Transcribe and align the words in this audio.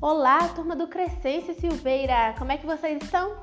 Olá, 0.00 0.46
turma 0.54 0.76
do 0.76 0.86
Crescência 0.86 1.52
Silveira! 1.54 2.32
Como 2.38 2.52
é 2.52 2.56
que 2.56 2.64
vocês 2.64 3.02
estão? 3.02 3.42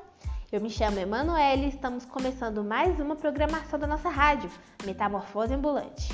Eu 0.49 0.61
me 0.61 0.69
chamo 0.69 0.97
Emanuele 0.97 1.65
e 1.65 1.67
estamos 1.67 2.05
começando 2.05 2.63
mais 2.63 2.97
uma 2.97 3.17
programação 3.17 3.77
da 3.77 3.85
nossa 3.85 4.07
rádio, 4.07 4.49
Metamorfose 4.85 5.53
Ambulante. 5.53 6.07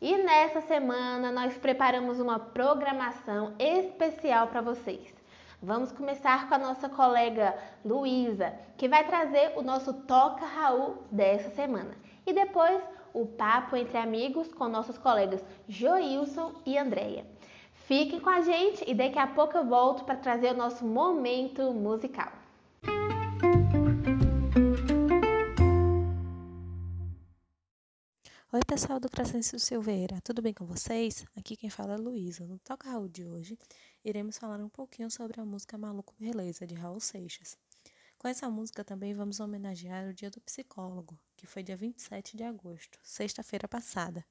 E 0.00 0.16
nessa 0.16 0.60
semana 0.62 1.30
nós 1.30 1.56
preparamos 1.58 2.18
uma 2.18 2.40
programação 2.40 3.54
especial 3.56 4.48
para 4.48 4.60
vocês. 4.60 5.14
Vamos 5.62 5.92
começar 5.92 6.48
com 6.48 6.56
a 6.56 6.58
nossa 6.58 6.88
colega 6.88 7.56
Luísa, 7.84 8.52
que 8.76 8.88
vai 8.88 9.06
trazer 9.06 9.52
o 9.54 9.62
nosso 9.62 9.94
Toca 9.94 10.44
Raul 10.44 11.04
dessa 11.08 11.50
semana. 11.50 11.92
E 12.26 12.32
depois 12.32 12.82
o 13.12 13.26
papo 13.26 13.76
entre 13.76 13.98
amigos 13.98 14.52
com 14.54 14.68
nossos 14.68 14.98
colegas 14.98 15.44
Joilson 15.68 16.52
e 16.64 16.78
Andréia. 16.78 17.26
Fiquem 17.86 18.20
com 18.20 18.30
a 18.30 18.40
gente 18.40 18.88
e 18.88 18.94
daqui 18.94 19.18
a 19.18 19.26
pouco 19.26 19.56
eu 19.56 19.66
volto 19.66 20.04
para 20.04 20.16
trazer 20.16 20.52
o 20.52 20.56
nosso 20.56 20.84
momento 20.84 21.72
musical. 21.72 22.32
Oi, 28.54 28.60
pessoal 28.66 29.00
do 29.00 29.08
Crescêncio 29.08 29.58
Silveira, 29.58 30.20
tudo 30.22 30.42
bem 30.42 30.52
com 30.52 30.66
vocês? 30.66 31.24
Aqui 31.34 31.56
quem 31.56 31.70
fala 31.70 31.94
é 31.94 31.96
Luísa. 31.96 32.46
No 32.46 32.58
Toca 32.58 32.90
Raul 32.90 33.08
de 33.08 33.26
hoje, 33.26 33.58
iremos 34.04 34.36
falar 34.36 34.60
um 34.60 34.68
pouquinho 34.68 35.10
sobre 35.10 35.40
a 35.40 35.44
música 35.44 35.78
Maluco 35.78 36.14
Beleza, 36.20 36.66
de 36.66 36.74
Raul 36.74 37.00
Seixas. 37.00 37.56
Com 38.22 38.28
essa 38.28 38.48
música 38.48 38.84
também 38.84 39.12
vamos 39.12 39.40
homenagear 39.40 40.08
o 40.08 40.14
Dia 40.14 40.30
do 40.30 40.40
Psicólogo, 40.40 41.18
que 41.36 41.44
foi 41.44 41.60
dia 41.60 41.76
27 41.76 42.36
de 42.36 42.44
agosto, 42.44 42.96
sexta-feira 43.02 43.66
passada. 43.66 44.24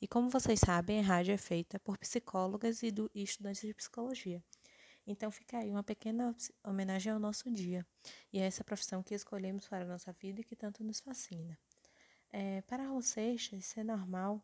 E 0.00 0.06
como 0.06 0.30
vocês 0.30 0.60
sabem, 0.60 1.00
a 1.00 1.02
rádio 1.02 1.34
é 1.34 1.36
feita 1.36 1.80
por 1.80 1.98
psicólogas 1.98 2.84
e, 2.84 2.92
do, 2.92 3.10
estudantes 3.12 3.62
de 3.62 3.74
psicologia. 3.74 4.40
Então 5.04 5.28
fica 5.32 5.58
aí 5.58 5.72
uma 5.72 5.82
pequena 5.82 6.36
homenagem 6.62 7.12
ao 7.12 7.18
nosso 7.18 7.50
dia 7.50 7.84
e 8.32 8.40
a 8.40 8.44
essa 8.44 8.62
profissão 8.62 9.02
que 9.02 9.12
escolhemos 9.12 9.66
para 9.66 9.84
a 9.84 9.88
nossa 9.88 10.12
vida 10.12 10.40
e 10.40 10.44
que 10.44 10.54
tanto 10.54 10.84
nos 10.84 11.00
fascina. 11.00 11.58
É, 12.30 12.62
para 12.62 12.84
Raul 12.84 13.02
Seixas, 13.02 13.64
ser 13.64 13.82
normal 13.82 14.40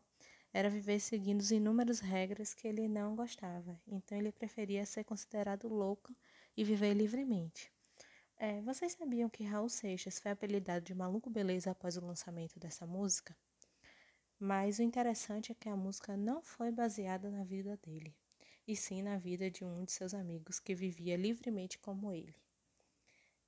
era 0.51 0.69
viver 0.69 0.99
seguindo 0.99 1.39
as 1.39 1.51
inúmeras 1.51 2.01
regras 2.01 2.53
que 2.53 2.67
ele 2.67 2.85
não 2.89 3.15
gostava, 3.15 3.81
então 3.87 4.17
ele 4.17 4.33
preferia 4.33 4.85
ser 4.85 5.05
considerado 5.05 5.69
louco 5.69 6.13
e 6.57 6.65
viver 6.65 6.93
livremente. 6.93 7.71
É, 8.41 8.61
vocês 8.61 8.93
sabiam 8.93 9.29
que 9.29 9.43
Raul 9.43 9.67
Seixas 9.67 10.17
foi 10.17 10.31
apelidado 10.31 10.85
de 10.85 10.95
Maluco 10.95 11.29
Beleza 11.29 11.71
após 11.71 11.97
o 11.97 12.05
lançamento 12.05 12.57
dessa 12.57 12.87
música? 12.87 13.35
Mas 14.39 14.79
o 14.79 14.81
interessante 14.81 15.51
é 15.51 15.55
que 15.55 15.67
a 15.67 15.75
música 15.75 16.15
não 16.15 16.41
foi 16.41 16.71
baseada 16.71 17.29
na 17.29 17.43
vida 17.43 17.75
dele, 17.83 18.15
e 18.65 18.77
sim 18.77 19.01
na 19.01 19.17
vida 19.17 19.51
de 19.51 19.65
um 19.65 19.83
de 19.83 19.91
seus 19.91 20.13
amigos 20.13 20.57
que 20.57 20.73
vivia 20.73 21.17
livremente 21.17 21.77
como 21.79 22.13
ele. 22.13 22.33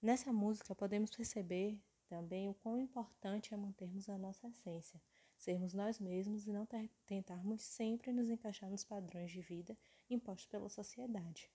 Nessa 0.02 0.34
música 0.34 0.76
podemos 0.76 1.16
perceber 1.16 1.80
também 2.10 2.50
o 2.50 2.54
quão 2.54 2.78
importante 2.78 3.54
é 3.54 3.58
mantermos 3.58 4.10
a 4.10 4.18
nossa 4.18 4.46
essência, 4.50 5.02
sermos 5.38 5.74
nós 5.74 6.02
mesmos 6.02 6.46
e 6.46 6.52
não 6.52 6.68
tentarmos 7.06 7.62
sempre 7.62 8.12
nos 8.12 8.30
encaixar 8.30 8.70
nos 8.70 8.84
padrões 8.84 9.32
de 9.32 9.40
vida 9.40 9.78
impostos 10.10 10.48
pela 10.48 10.68
sociedade. 10.68 11.50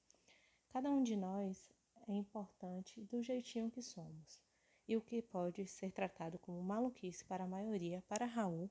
Cada 0.70 0.91
um 0.91 1.03
de 1.03 1.14
nós 1.17 1.76
é 2.07 2.15
importante 2.15 3.03
do 3.05 3.23
jeitinho 3.23 3.71
que 3.71 3.83
somos. 3.83 4.41
E 4.89 4.97
o 4.97 5.01
que 5.01 5.21
pode 5.21 5.67
ser 5.67 5.91
tratado 5.91 6.39
como 6.39 6.63
maluquice 6.63 7.25
para 7.25 7.45
a 7.45 7.48
maioria, 7.48 8.03
para 8.09 8.25
Raul, 8.25 8.71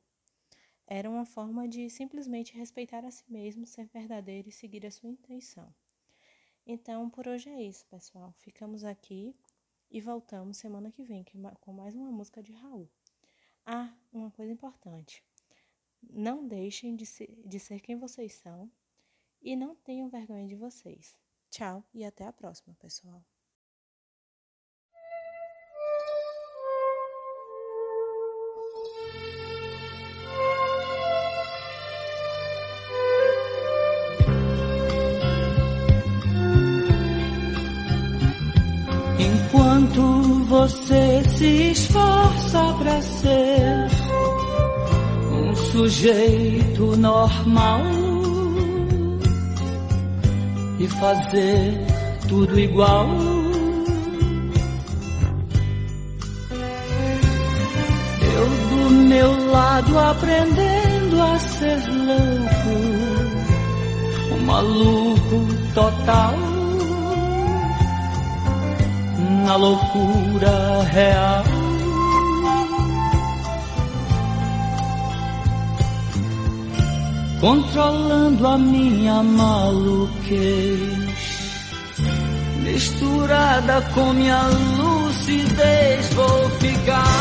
era 0.88 1.10
uma 1.10 1.26
forma 1.26 1.68
de 1.68 1.90
simplesmente 1.90 2.56
respeitar 2.56 3.04
a 3.04 3.12
si 3.12 3.24
mesmo, 3.28 3.66
ser 3.66 3.88
verdadeiro 3.88 4.50
e 4.50 4.52
seguir 4.52 4.86
a 4.86 4.92
sua 4.92 5.10
intenção. 5.10 5.74
Então, 6.66 7.10
por 7.10 7.28
hoje 7.28 7.50
é 7.50 7.62
isso, 7.62 7.86
pessoal. 7.88 8.34
Ficamos 8.38 8.84
aqui 8.84 9.36
e 9.92 10.00
voltamos 10.00 10.58
semana 10.58 10.92
que 10.92 11.04
vem 11.04 11.26
com 11.60 11.74
mais 11.74 11.96
uma 11.96 12.12
música 12.12 12.42
de 12.42 12.54
Raul. 12.54 12.90
Ah, 13.66 13.94
uma 14.14 14.32
coisa 14.32 14.52
importante. 14.52 15.24
Não 16.02 16.48
deixem 16.48 16.96
de 16.96 17.06
ser, 17.06 17.42
de 17.46 17.60
ser 17.60 17.82
quem 17.82 17.98
vocês 17.98 18.34
são 18.34 18.72
e 19.42 19.56
não 19.56 19.76
tenham 19.76 20.08
vergonha 20.08 20.48
de 20.48 20.56
vocês. 20.56 21.16
Tchau 21.50 21.84
e 21.94 22.04
até 22.04 22.26
a 22.26 22.34
próxima, 22.34 22.76
pessoal. 22.76 23.24
Você 40.56 41.22
se 41.38 41.72
esforça 41.72 42.74
para 42.80 43.02
ser 43.02 43.88
um 45.34 45.54
sujeito 45.54 46.96
normal 46.96 47.82
e 50.80 50.88
fazer 50.88 51.74
tudo 52.30 52.58
igual. 52.58 53.06
Eu 58.38 58.48
do 58.70 58.90
meu 58.92 59.52
lado 59.52 60.00
aprendendo 60.00 61.22
a 61.22 61.38
ser 61.38 61.84
louco, 61.90 62.76
um 64.36 64.46
maluco 64.46 65.48
total. 65.74 66.55
Na 69.46 69.56
loucura 69.56 70.82
real. 70.92 71.44
controlando 77.46 78.48
a 78.48 78.58
minha 78.58 79.22
maluquez, 79.22 80.40
misturada 82.64 83.82
com 83.94 84.14
minha 84.14 84.42
lucidez, 84.48 86.12
vou 86.16 86.50
ficar. 86.60 87.15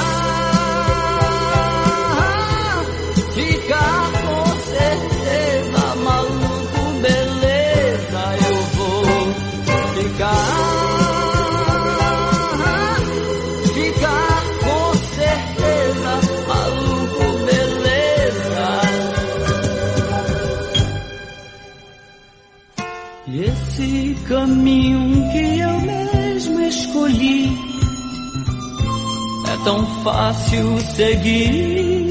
Fácil 30.04 30.78
seguir 30.80 32.04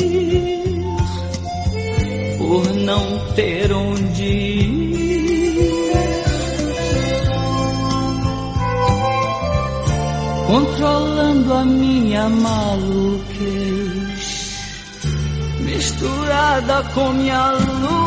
por 2.40 2.74
não 2.74 3.34
ter 3.36 3.72
onde 3.72 4.24
ir. 4.24 4.84
Controlando 10.48 11.54
a 11.54 11.64
minha 11.64 12.28
maluquez, 12.30 13.84
misturada 15.60 16.84
com 16.96 17.14
minha 17.14 17.52
lucidez. 17.52 18.03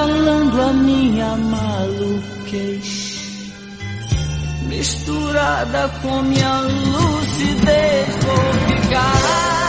Controlando 0.00 0.62
a 0.62 0.72
minha 0.72 1.36
maluquez, 1.36 2.82
misturada 4.62 5.88
com 6.00 6.22
minha 6.22 6.60
lucidez, 6.60 8.08
vou 8.24 8.52
ficar. 8.68 9.59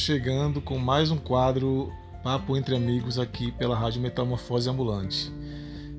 Estamos 0.00 0.22
chegando 0.22 0.62
com 0.62 0.78
mais 0.78 1.10
um 1.10 1.18
quadro 1.18 1.92
Papo 2.24 2.56
entre 2.56 2.74
Amigos 2.74 3.18
aqui 3.18 3.52
pela 3.52 3.76
Rádio 3.76 4.00
Metamorfose 4.00 4.66
Ambulante. 4.66 5.30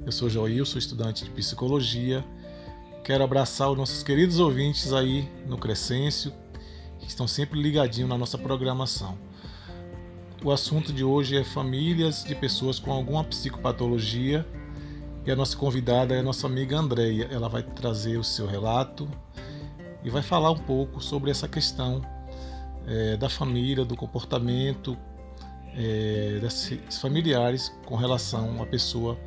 Eu 0.04 0.12
sou 0.12 0.28
Joil, 0.28 0.66
sou 0.66 0.80
estudante 0.80 1.24
de 1.24 1.30
psicologia. 1.30 2.26
Quero 3.04 3.24
abraçar 3.24 3.70
os 3.70 3.78
nossos 3.78 4.02
queridos 4.02 4.40
ouvintes 4.40 4.92
aí 4.92 5.30
no 5.46 5.56
Crescêncio, 5.56 6.34
que 6.98 7.08
estão 7.08 7.28
sempre 7.28 7.62
ligadinhos 7.62 8.10
na 8.10 8.18
nossa 8.18 8.40
programação. 8.40 9.20
O 10.44 10.52
assunto 10.52 10.92
de 10.92 11.04
hoje 11.04 11.38
é 11.38 11.44
famílias 11.44 12.24
de 12.24 12.34
pessoas 12.34 12.80
com 12.80 12.92
alguma 12.92 13.24
psicopatologia 13.24 14.48
e 15.28 15.30
a 15.30 15.36
nossa 15.36 15.56
convidada 15.56 16.16
é 16.16 16.20
a 16.22 16.24
nossa 16.24 16.48
amiga 16.48 16.76
Andreia. 16.76 17.28
Ela 17.32 17.48
vai 17.48 17.62
trazer 17.62 18.18
o 18.18 18.24
seu 18.24 18.48
relato 18.48 19.08
e 20.04 20.10
vai 20.10 20.24
falar 20.24 20.50
um 20.50 20.58
pouco 20.58 21.00
sobre 21.00 21.30
essa 21.30 21.48
questão 21.48 22.02
é, 22.88 23.18
da 23.18 23.30
família, 23.30 23.86
do 23.86 23.96
comportamento 23.96 24.98
é, 25.76 26.40
desses 26.42 27.00
familiares 27.00 27.74
com 27.86 27.96
relação 27.96 28.62
à 28.62 28.66
pessoa 28.66 29.18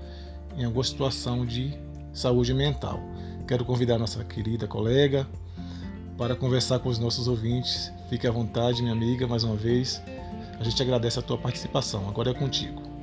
em 0.56 0.64
alguma 0.64 0.84
situação 0.84 1.44
de 1.44 1.74
saúde 2.12 2.52
mental. 2.54 3.00
Quero 3.46 3.64
convidar 3.64 3.98
nossa 3.98 4.24
querida 4.24 4.66
colega 4.66 5.26
para 6.16 6.36
conversar 6.36 6.78
com 6.78 6.88
os 6.88 6.98
nossos 6.98 7.28
ouvintes. 7.28 7.92
Fique 8.08 8.26
à 8.26 8.30
vontade, 8.30 8.80
minha 8.82 8.94
amiga, 8.94 9.26
mais 9.26 9.44
uma 9.44 9.56
vez. 9.56 10.02
A 10.58 10.64
gente 10.64 10.80
agradece 10.80 11.18
a 11.18 11.22
tua 11.22 11.36
participação. 11.36 12.08
Agora 12.08 12.30
é 12.30 12.34
contigo. 12.34 12.93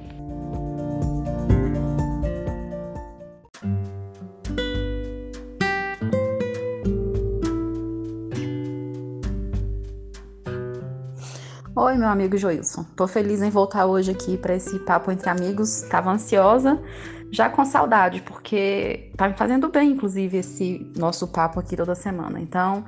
Oi, 11.92 11.98
meu 11.98 12.08
amigo 12.08 12.38
Joilson. 12.38 12.86
Tô 12.96 13.06
feliz 13.06 13.42
em 13.42 13.50
voltar 13.50 13.86
hoje 13.86 14.12
aqui 14.12 14.38
para 14.38 14.56
esse 14.56 14.80
papo 14.80 15.12
entre 15.12 15.30
amigos. 15.30 15.82
Tava 15.90 16.10
ansiosa, 16.10 16.82
já 17.30 17.50
com 17.50 17.66
saudade, 17.66 18.22
porque 18.22 19.12
tá 19.18 19.28
me 19.28 19.34
fazendo 19.34 19.68
bem, 19.68 19.92
inclusive, 19.92 20.38
esse 20.38 20.90
nosso 20.96 21.28
papo 21.28 21.60
aqui 21.60 21.76
toda 21.76 21.94
semana. 21.94 22.40
Então, 22.40 22.86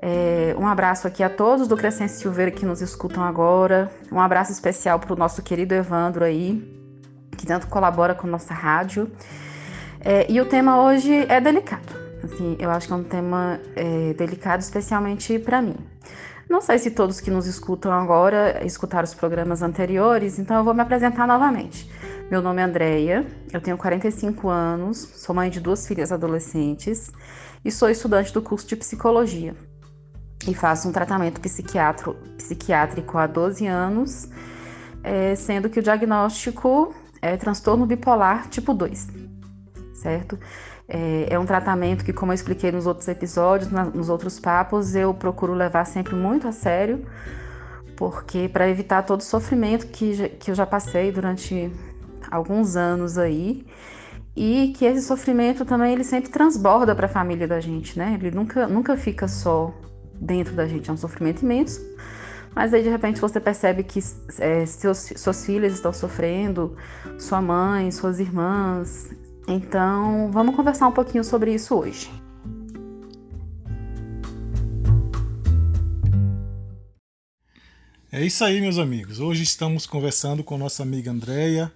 é, 0.00 0.56
um 0.58 0.66
abraço 0.66 1.06
aqui 1.06 1.22
a 1.22 1.28
todos 1.28 1.68
do 1.68 1.76
Crescente 1.76 2.12
Silveira 2.12 2.50
que 2.50 2.64
nos 2.64 2.80
escutam 2.80 3.22
agora. 3.22 3.90
Um 4.10 4.18
abraço 4.18 4.52
especial 4.52 4.98
para 4.98 5.12
o 5.12 5.16
nosso 5.16 5.42
querido 5.42 5.74
Evandro 5.74 6.24
aí, 6.24 6.66
que 7.36 7.44
tanto 7.46 7.66
colabora 7.66 8.14
com 8.14 8.26
nossa 8.26 8.54
rádio. 8.54 9.12
É, 10.00 10.32
e 10.32 10.40
o 10.40 10.46
tema 10.46 10.82
hoje 10.82 11.26
é 11.28 11.42
delicado. 11.42 11.94
Assim, 12.24 12.56
eu 12.58 12.70
acho 12.70 12.86
que 12.86 12.92
é 12.94 12.96
um 12.96 13.04
tema 13.04 13.60
é, 13.76 14.14
delicado, 14.14 14.60
especialmente 14.60 15.38
para 15.38 15.60
mim. 15.60 15.89
Não 16.50 16.60
sei 16.60 16.78
se 16.80 16.90
todos 16.90 17.20
que 17.20 17.30
nos 17.30 17.46
escutam 17.46 17.92
agora 17.92 18.66
escutaram 18.66 19.04
os 19.04 19.14
programas 19.14 19.62
anteriores, 19.62 20.36
então 20.36 20.56
eu 20.56 20.64
vou 20.64 20.74
me 20.74 20.82
apresentar 20.82 21.24
novamente. 21.24 21.88
Meu 22.28 22.42
nome 22.42 22.60
é 22.60 22.64
Andreia, 22.64 23.24
eu 23.52 23.60
tenho 23.60 23.78
45 23.78 24.48
anos, 24.48 24.98
sou 24.98 25.32
mãe 25.32 25.48
de 25.48 25.60
duas 25.60 25.86
filhas 25.86 26.10
adolescentes 26.10 27.12
e 27.64 27.70
sou 27.70 27.88
estudante 27.88 28.34
do 28.34 28.42
curso 28.42 28.66
de 28.66 28.74
psicologia. 28.74 29.54
E 30.48 30.52
faço 30.52 30.88
um 30.88 30.92
tratamento 30.92 31.40
psiquiátrico 31.40 33.16
há 33.16 33.28
12 33.28 33.68
anos, 33.68 34.28
é, 35.04 35.36
sendo 35.36 35.70
que 35.70 35.78
o 35.78 35.82
diagnóstico 35.82 36.92
é 37.22 37.36
transtorno 37.36 37.86
bipolar 37.86 38.48
tipo 38.48 38.74
2, 38.74 39.06
certo? 39.94 40.36
É, 40.92 41.34
é, 41.34 41.38
um 41.38 41.46
tratamento 41.46 42.04
que, 42.04 42.12
como 42.12 42.32
eu 42.32 42.34
expliquei 42.34 42.72
nos 42.72 42.84
outros 42.84 43.06
episódios, 43.06 43.70
nos 43.70 44.08
outros 44.08 44.40
papos, 44.40 44.96
eu 44.96 45.14
procuro 45.14 45.54
levar 45.54 45.84
sempre 45.84 46.16
muito 46.16 46.48
a 46.48 46.52
sério, 46.52 47.06
porque 47.96 48.48
para 48.52 48.68
evitar 48.68 49.02
todo 49.02 49.20
o 49.20 49.22
sofrimento 49.22 49.86
que, 49.86 50.30
que 50.30 50.50
eu 50.50 50.54
já 50.54 50.66
passei 50.66 51.12
durante 51.12 51.70
alguns 52.28 52.74
anos 52.74 53.18
aí, 53.18 53.64
e 54.34 54.72
que 54.76 54.84
esse 54.84 55.02
sofrimento 55.02 55.64
também 55.64 55.92
ele 55.92 56.02
sempre 56.02 56.30
transborda 56.30 56.94
para 56.94 57.06
a 57.06 57.08
família 57.08 57.46
da 57.46 57.60
gente, 57.60 57.96
né? 57.96 58.18
Ele 58.20 58.30
nunca, 58.32 58.66
nunca 58.66 58.96
fica 58.96 59.28
só 59.28 59.72
dentro 60.14 60.54
da 60.54 60.66
gente, 60.66 60.90
é 60.90 60.92
um 60.92 60.96
sofrimento 60.96 61.42
imenso. 61.42 61.80
Mas 62.54 62.74
aí 62.74 62.82
de 62.82 62.88
repente 62.88 63.20
você 63.20 63.38
percebe 63.38 63.84
que 63.84 64.00
é, 64.38 64.66
seus, 64.66 65.12
suas 65.16 65.44
filhas 65.46 65.72
estão 65.72 65.92
sofrendo, 65.92 66.76
sua 67.18 67.40
mãe, 67.40 67.90
suas 67.92 68.18
irmãs, 68.18 69.10
então, 69.52 70.30
vamos 70.30 70.54
conversar 70.54 70.86
um 70.88 70.92
pouquinho 70.92 71.24
sobre 71.24 71.52
isso 71.52 71.74
hoje. 71.74 72.10
É 78.12 78.24
isso 78.24 78.44
aí, 78.44 78.60
meus 78.60 78.76
amigos. 78.76 79.20
Hoje 79.20 79.44
estamos 79.44 79.86
conversando 79.86 80.42
com 80.42 80.58
nossa 80.58 80.82
amiga 80.82 81.10
Andreia, 81.10 81.72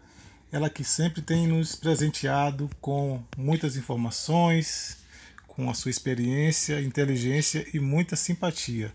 ela 0.51 0.69
que 0.69 0.83
sempre 0.83 1.23
tem 1.23 1.47
nos 1.47 1.77
presenteado 1.77 2.69
com 2.81 3.23
muitas 3.37 3.77
informações, 3.77 4.99
com 5.47 5.71
a 5.71 5.75
sua 5.75 5.93
experiência, 5.93 6.81
inteligência 6.83 7.65
e 7.73 7.79
muita 7.79 8.17
simpatia. 8.17 8.93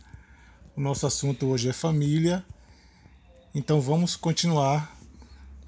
O 0.76 0.82
nosso 0.82 1.08
assunto 1.08 1.48
hoje 1.48 1.70
é 1.70 1.74
família, 1.74 2.46
então 3.56 3.80
vamos 3.80 4.18
continuar 4.18 4.94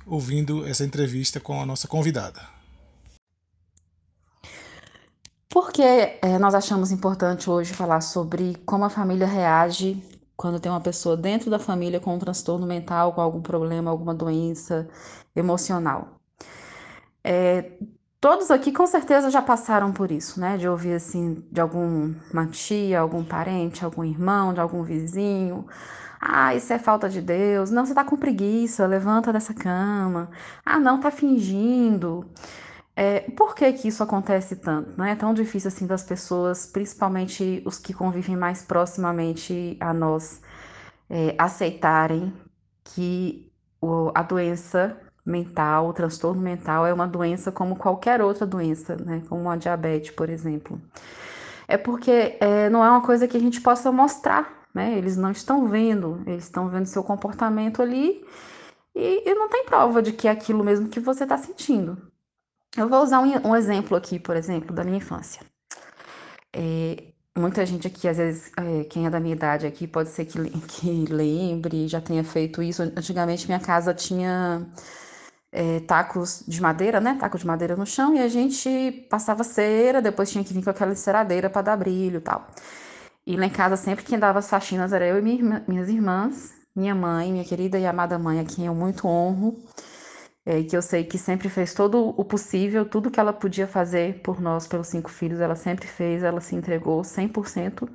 ouvindo 0.06 0.68
essa 0.68 0.84
entrevista 0.84 1.40
com 1.40 1.62
a 1.62 1.66
nossa 1.66 1.88
convidada. 1.88 2.51
Por 5.52 5.70
que 5.74 5.82
é, 5.84 6.40
nós 6.40 6.56
achamos 6.56 6.92
importante 6.92 7.50
hoje 7.50 7.74
falar 7.74 8.00
sobre 8.00 8.56
como 8.66 8.86
a 8.86 8.90
família 8.90 9.28
reage 9.28 10.02
quando 10.36 10.62
tem 10.62 10.72
uma 10.72 10.80
pessoa 10.80 11.18
dentro 11.18 11.52
da 11.52 11.60
família 11.60 12.00
com 12.00 12.16
um 12.16 12.20
transtorno 12.20 12.66
mental, 12.66 13.12
com 13.12 13.20
algum 13.20 13.42
problema, 13.42 13.92
alguma 13.92 14.14
doença 14.14 14.88
emocional? 15.36 16.08
É, 17.22 17.74
todos 18.22 18.50
aqui 18.50 18.72
com 18.72 18.88
certeza 18.88 19.30
já 19.30 19.42
passaram 19.42 19.92
por 19.92 20.10
isso, 20.10 20.40
né? 20.40 20.58
De 20.58 20.70
ouvir 20.70 20.94
assim 20.94 21.44
de 21.52 21.60
alguma 21.60 22.48
tia, 22.50 23.02
algum 23.02 23.22
parente, 23.24 23.84
algum 23.84 24.06
irmão, 24.06 24.54
de 24.54 24.62
algum 24.62 24.84
vizinho. 24.84 25.68
Ah, 26.22 26.56
isso 26.56 26.72
é 26.72 26.80
falta 26.80 27.10
de 27.10 27.22
Deus. 27.22 27.72
Não, 27.72 27.86
você 27.86 27.94
tá 27.94 28.06
com 28.06 28.16
preguiça, 28.16 28.88
levanta 28.88 29.34
dessa 29.34 29.54
cama. 29.54 30.30
Ah, 30.66 30.80
não, 30.80 31.00
tá 31.00 31.12
fingindo. 31.12 32.26
É, 32.96 33.22
por 33.32 33.56
que, 33.56 33.72
que 33.74 33.88
isso 33.88 34.04
acontece 34.04 34.58
tanto? 34.58 34.94
Não 34.98 35.06
é 35.06 35.16
tão 35.16 35.34
difícil 35.34 35.70
assim 35.70 35.88
das 35.88 36.04
pessoas, 36.04 36.66
principalmente 36.66 37.64
os 37.66 37.78
que 37.80 37.94
convivem 37.94 38.36
mais 38.36 38.64
proximamente 38.64 39.78
a 39.80 39.94
nós, 39.94 40.42
é, 41.10 41.36
aceitarem 41.38 42.34
que 42.84 43.52
o, 43.82 44.12
a 44.14 44.22
doença 44.22 44.98
mental, 45.26 45.88
o 45.88 45.94
transtorno 45.94 46.42
mental 46.42 46.86
é 46.86 46.94
uma 46.94 47.08
doença 47.08 47.52
como 47.52 47.76
qualquer 47.76 48.22
outra 48.22 48.46
doença, 48.46 48.96
né? 48.96 49.22
como 49.30 49.50
a 49.50 49.56
diabetes, 49.56 50.12
por 50.12 50.30
exemplo. 50.30 50.82
É 51.68 51.78
porque 51.78 52.38
é, 52.40 52.70
não 52.70 52.84
é 52.84 52.90
uma 52.90 53.02
coisa 53.02 53.28
que 53.28 53.38
a 53.38 53.40
gente 53.40 53.62
possa 53.62 53.92
mostrar, 53.92 54.68
né? 54.74 54.98
Eles 54.98 55.16
não 55.16 55.32
estão 55.32 55.68
vendo, 55.68 56.22
eles 56.28 56.44
estão 56.44 56.68
vendo 56.68 56.86
seu 56.86 57.04
comportamento 57.04 57.82
ali 57.82 58.26
e, 58.94 59.30
e 59.30 59.34
não 59.36 59.48
tem 59.50 59.66
prova 59.66 60.02
de 60.02 60.12
que 60.12 60.28
é 60.28 60.32
aquilo 60.32 60.64
mesmo 60.64 60.90
que 60.90 61.00
você 61.00 61.24
está 61.24 61.38
sentindo. 61.38 61.98
Eu 62.78 62.88
vou 62.88 63.04
usar 63.04 63.20
um, 63.20 63.50
um 63.50 63.56
exemplo 63.56 63.98
aqui, 63.98 64.18
por 64.18 64.36
exemplo, 64.36 64.74
da 64.74 64.84
minha 64.84 64.98
infância. 64.98 65.42
É, 66.54 67.04
muita 67.38 67.66
gente 67.66 67.86
aqui, 67.88 68.08
às 68.08 68.18
vezes, 68.18 68.52
é, 68.58 68.84
quem 68.86 69.06
é 69.06 69.10
da 69.10 69.20
minha 69.20 69.36
idade 69.36 69.68
aqui, 69.68 69.88
pode 69.88 70.10
ser 70.10 70.26
que, 70.26 70.38
que 70.68 71.06
lembre, 71.06 71.88
já 71.88 72.00
tenha 72.00 72.24
feito 72.24 72.64
isso. 72.64 72.82
Antigamente, 72.82 73.46
minha 73.46 73.60
casa 73.60 73.94
tinha 73.94 74.66
é, 75.52 75.82
tacos 75.82 76.44
de 76.48 76.62
madeira, 76.62 77.02
né? 77.02 77.18
Taco 77.20 77.38
de 77.38 77.46
madeira 77.46 77.76
no 77.76 77.86
chão, 77.86 78.16
e 78.16 78.20
a 78.20 78.28
gente 78.30 79.06
passava 79.10 79.44
cera, 79.44 80.02
depois 80.02 80.32
tinha 80.32 80.44
que 80.44 80.54
vir 80.54 80.64
com 80.64 80.70
aquela 80.70 80.94
enceradeira 80.94 81.50
para 81.50 81.62
dar 81.62 81.78
brilho 81.78 82.18
e 82.18 82.22
tal. 82.22 82.48
E 83.28 83.36
lá 83.38 83.46
em 83.46 83.50
casa, 83.50 83.76
sempre 83.76 84.06
quem 84.06 84.18
dava 84.18 84.40
as 84.40 84.50
faxinas 84.50 84.94
era 84.94 85.06
eu 85.06 85.18
e 85.20 85.22
minha, 85.22 85.64
minhas 85.68 85.90
irmãs, 85.90 86.54
minha 86.76 86.96
mãe, 86.96 87.32
minha 87.32 87.46
querida 87.46 87.78
e 87.78 87.86
amada 87.86 88.18
mãe, 88.18 88.40
a 88.40 88.46
quem 88.46 88.66
eu 88.66 88.74
muito 88.76 89.08
honro 89.08 89.60
é, 90.46 90.64
que 90.64 90.76
eu 90.76 90.82
sei 90.82 91.04
que 91.04 91.18
sempre 91.18 91.50
fez 91.50 91.74
todo 91.74 92.10
o 92.10 92.26
possível, 92.26 92.86
tudo 92.86 93.12
que 93.12 93.20
ela 93.20 93.34
podia 93.34 93.68
fazer 93.68 94.22
por 94.22 94.42
nós, 94.42 94.68
pelos 94.68 94.88
cinco 94.88 95.10
filhos, 95.10 95.40
ela 95.40 95.56
sempre 95.56 95.88
fez, 95.88 96.24
ela 96.24 96.42
se 96.42 96.56
entregou 96.56 97.04
100%. 97.04 97.88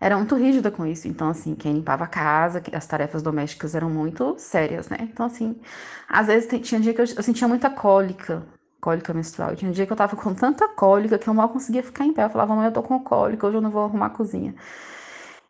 Era 0.00 0.16
muito 0.16 0.34
rígida 0.34 0.70
com 0.70 0.86
isso, 0.86 1.06
então, 1.08 1.28
assim, 1.28 1.54
quem 1.54 1.74
limpava 1.74 2.04
a 2.04 2.06
casa, 2.06 2.62
as 2.72 2.86
tarefas 2.86 3.22
domésticas 3.22 3.74
eram 3.74 3.90
muito 3.90 4.34
sérias, 4.38 4.88
né? 4.88 4.96
Então, 5.02 5.26
assim, 5.26 5.60
às 6.08 6.26
vezes 6.26 6.48
tinha 6.62 6.80
dia 6.80 6.94
que 6.94 7.00
eu, 7.00 7.04
eu 7.04 7.22
sentia 7.22 7.46
muita 7.46 7.68
cólica, 7.68 8.42
cólica 8.80 9.12
menstrual. 9.12 9.54
Tinha 9.54 9.70
dia 9.72 9.86
que 9.86 9.92
eu 9.92 9.96
tava 9.96 10.16
com 10.16 10.34
tanta 10.34 10.66
cólica 10.68 11.18
que 11.18 11.28
eu 11.28 11.34
mal 11.34 11.50
conseguia 11.50 11.82
ficar 11.82 12.04
em 12.06 12.12
pé. 12.14 12.24
Eu 12.24 12.30
falava, 12.30 12.54
mãe, 12.56 12.66
eu 12.66 12.72
tô 12.72 12.82
com 12.82 12.98
cólica, 13.00 13.46
hoje 13.46 13.56
eu 13.58 13.60
não 13.60 13.70
vou 13.70 13.84
arrumar 13.84 14.06
a 14.06 14.10
cozinha. 14.10 14.54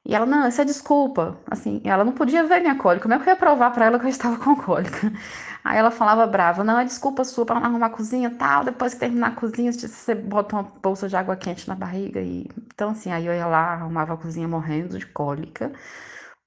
E 0.04 0.14
ela, 0.14 0.24
não, 0.26 0.48
isso 0.48 0.60
é 0.60 0.64
desculpa. 0.64 1.38
Assim, 1.50 1.80
ela 1.84 2.04
não 2.04 2.12
podia 2.12 2.44
ver 2.44 2.60
minha 2.60 2.76
cólica. 2.76 3.02
Como 3.02 3.14
é 3.14 3.18
que 3.18 3.28
eu 3.28 3.32
ia 3.34 3.36
provar 3.38 3.70
pra 3.70 3.84
ela 3.86 3.98
que 3.98 4.06
eu 4.06 4.08
estava 4.10 4.38
com 4.38 4.56
cólica? 4.56 5.12
Aí 5.62 5.78
ela 5.78 5.90
falava 5.90 6.26
brava, 6.26 6.64
não, 6.64 6.78
é 6.78 6.84
desculpa 6.86 7.22
sua 7.22 7.44
não 7.50 7.56
arrumar 7.64 7.86
a 7.86 7.90
cozinha 7.90 8.30
tal. 8.38 8.64
Depois 8.64 8.94
que 8.94 9.00
terminar 9.00 9.28
a 9.28 9.34
cozinha, 9.36 9.72
você 9.72 10.14
bota 10.14 10.56
uma 10.56 10.62
bolsa 10.82 11.06
de 11.08 11.16
água 11.16 11.36
quente 11.36 11.68
na 11.68 11.74
barriga. 11.74 12.20
E... 12.20 12.48
Então, 12.74 12.90
assim, 12.90 13.12
aí 13.12 13.26
eu 13.26 13.34
ia 13.34 13.46
lá, 13.46 13.74
arrumava 13.74 14.14
a 14.14 14.16
cozinha 14.16 14.48
morrendo 14.48 14.98
de 14.98 15.06
cólica. 15.06 15.70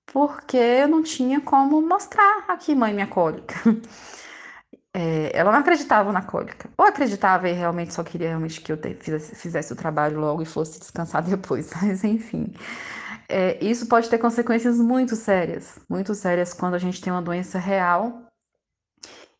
porque 0.07 0.57
eu 0.57 0.87
não 0.87 1.03
tinha 1.03 1.41
como 1.41 1.81
mostrar 1.81 2.45
aqui, 2.49 2.75
mãe, 2.75 2.93
minha 2.93 3.07
cólica. 3.07 3.55
É, 4.95 5.31
ela 5.37 5.51
não 5.51 5.59
acreditava 5.59 6.11
na 6.11 6.21
cólica. 6.21 6.69
Ou 6.77 6.85
acreditava 6.85 7.49
e 7.49 7.53
realmente 7.53 7.93
só 7.93 8.03
queria 8.03 8.27
realmente 8.29 8.61
que 8.61 8.71
eu 8.71 8.77
fizesse, 8.99 9.35
fizesse, 9.35 9.73
o 9.73 9.75
trabalho 9.75 10.19
logo 10.19 10.41
e 10.43 10.45
fosse 10.45 10.79
descansar 10.79 11.23
depois. 11.27 11.71
Mas 11.81 12.03
enfim. 12.03 12.53
É, 13.35 13.57
isso 13.65 13.87
pode 13.87 14.07
ter 14.11 14.19
consequências 14.19 14.77
muito 14.77 15.15
sérias. 15.15 15.79
Muito 15.89 16.13
sérias 16.13 16.53
quando 16.53 16.75
a 16.75 16.77
gente 16.77 17.01
tem 17.01 17.11
uma 17.11 17.21
doença 17.21 17.57
real 17.57 18.27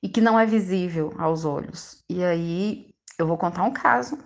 e 0.02 0.10
que 0.10 0.20
não 0.20 0.40
é 0.40 0.48
visível 0.48 1.14
aos 1.20 1.46
olhos. 1.46 2.04
E 2.10 2.24
aí 2.24 2.90
eu 3.20 3.28
vou 3.28 3.38
contar 3.38 3.62
um 3.64 3.72
caso. 3.72 4.18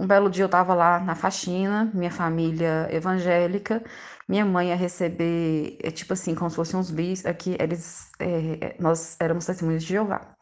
Um 0.00 0.06
belo 0.06 0.30
dia 0.30 0.44
eu 0.44 0.46
estava 0.46 0.74
lá 0.74 0.98
na 0.98 1.14
faxina, 1.14 1.90
minha 1.92 2.10
família 2.10 2.88
evangélica, 2.90 3.84
minha 4.26 4.46
mãe 4.46 4.68
ia 4.68 4.76
receber, 4.76 5.78
é 5.82 5.90
tipo 5.90 6.14
assim, 6.14 6.34
como 6.34 6.48
se 6.48 6.56
fossem 6.56 6.80
uns 6.80 6.90
bis, 6.90 7.24
aqui 7.26 7.54
eles, 7.60 8.10
é, 8.18 8.76
nós 8.80 9.16
éramos 9.20 9.44
testemunhos 9.44 9.82
de 9.84 9.90
Jeová. 9.90 10.34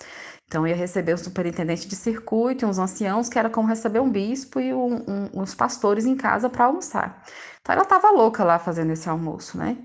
Então 0.47 0.67
ia 0.67 0.77
receber 0.77 1.15
o 1.15 1.19
superintendente 1.19 1.89
de 1.89 1.97
circuito 1.97 2.65
e 2.65 2.69
uns 2.69 2.79
anciãos, 2.79 3.29
que 3.29 3.39
era 3.39 3.51
como 3.51 3.69
receber 3.69 4.01
um 4.01 4.11
bispo 4.11 4.61
e 4.61 4.73
um, 4.73 4.97
um, 5.09 5.31
uns 5.43 5.55
pastores 5.55 6.05
em 6.07 6.17
casa 6.17 6.49
para 6.49 6.67
almoçar. 6.67 7.25
Então 7.65 7.73
ela 7.75 7.83
estava 7.85 8.11
louca 8.11 8.45
lá 8.45 8.59
fazendo 8.59 8.93
esse 8.93 9.09
almoço, 9.09 9.57
né? 9.57 9.79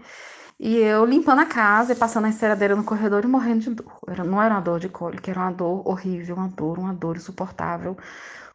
E 0.59 0.75
eu 0.77 1.05
limpando 1.05 1.39
a 1.39 1.45
casa 1.45 1.93
e 1.93 1.95
passando 1.95 2.25
a 2.25 2.29
enceradeira 2.29 2.75
no 2.75 2.83
corredor 2.83 3.23
e 3.23 3.27
morrendo 3.27 3.61
de 3.61 3.69
dor. 3.69 3.99
Era, 4.05 4.23
não 4.25 4.41
era 4.41 4.55
uma 4.55 4.61
dor 4.61 4.79
de 4.81 4.89
cólica, 4.89 5.31
era 5.31 5.39
uma 5.39 5.51
dor 5.53 5.87
horrível, 5.87 6.35
uma 6.35 6.49
dor, 6.49 6.77
uma 6.77 6.93
dor 6.93 7.15
insuportável. 7.15 7.97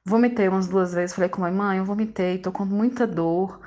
Vomitei 0.04 0.46
umas 0.48 0.68
duas 0.68 0.92
vezes, 0.92 1.14
falei 1.14 1.30
com 1.30 1.42
a 1.42 1.50
mãe, 1.50 1.56
mãe, 1.56 1.78
eu 1.78 1.84
vomitei, 1.86 2.36
tô 2.38 2.52
com 2.52 2.66
muita 2.66 3.06
dor. 3.06 3.58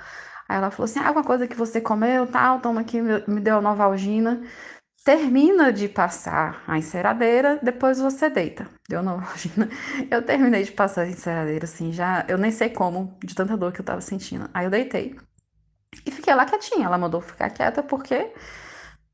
Aí 0.48 0.58
ela 0.58 0.70
falou 0.70 0.86
assim, 0.86 1.00
ah, 1.00 1.08
alguma 1.08 1.26
coisa 1.26 1.48
que 1.48 1.56
você 1.56 1.82
comeu, 1.82 2.28
tal, 2.28 2.60
toma 2.62 2.82
aqui, 2.82 3.02
me 3.02 3.40
deu 3.42 3.58
a 3.58 3.62
novalgina. 3.62 4.44
Termina 5.04 5.74
de 5.74 5.90
passar 5.90 6.64
a 6.68 6.78
enceradeira, 6.78 7.60
depois 7.64 8.00
você 8.00 8.30
deita. 8.30 8.70
Deu 8.88 9.02
novalgina. 9.02 9.70
Eu 10.12 10.22
terminei 10.24 10.64
de 10.64 10.72
passar 10.72 11.04
a 11.04 11.10
enceradeira, 11.10 11.66
assim, 11.66 11.92
já, 11.94 12.26
eu 12.28 12.38
nem 12.38 12.52
sei 12.52 12.70
como, 12.70 13.18
de 13.24 13.34
tanta 13.34 13.58
dor 13.58 13.72
que 13.74 13.82
eu 13.82 13.86
tava 13.86 14.02
sentindo. 14.02 14.50
Aí 14.54 14.66
eu 14.66 14.72
deitei. 14.72 15.18
E 16.06 16.12
fiquei 16.12 16.34
lá 16.34 16.46
quietinha. 16.46 16.86
Ela 16.86 16.98
mandou 16.98 17.22
ficar 17.22 17.50
quieta 17.50 17.84
porque 17.84 18.34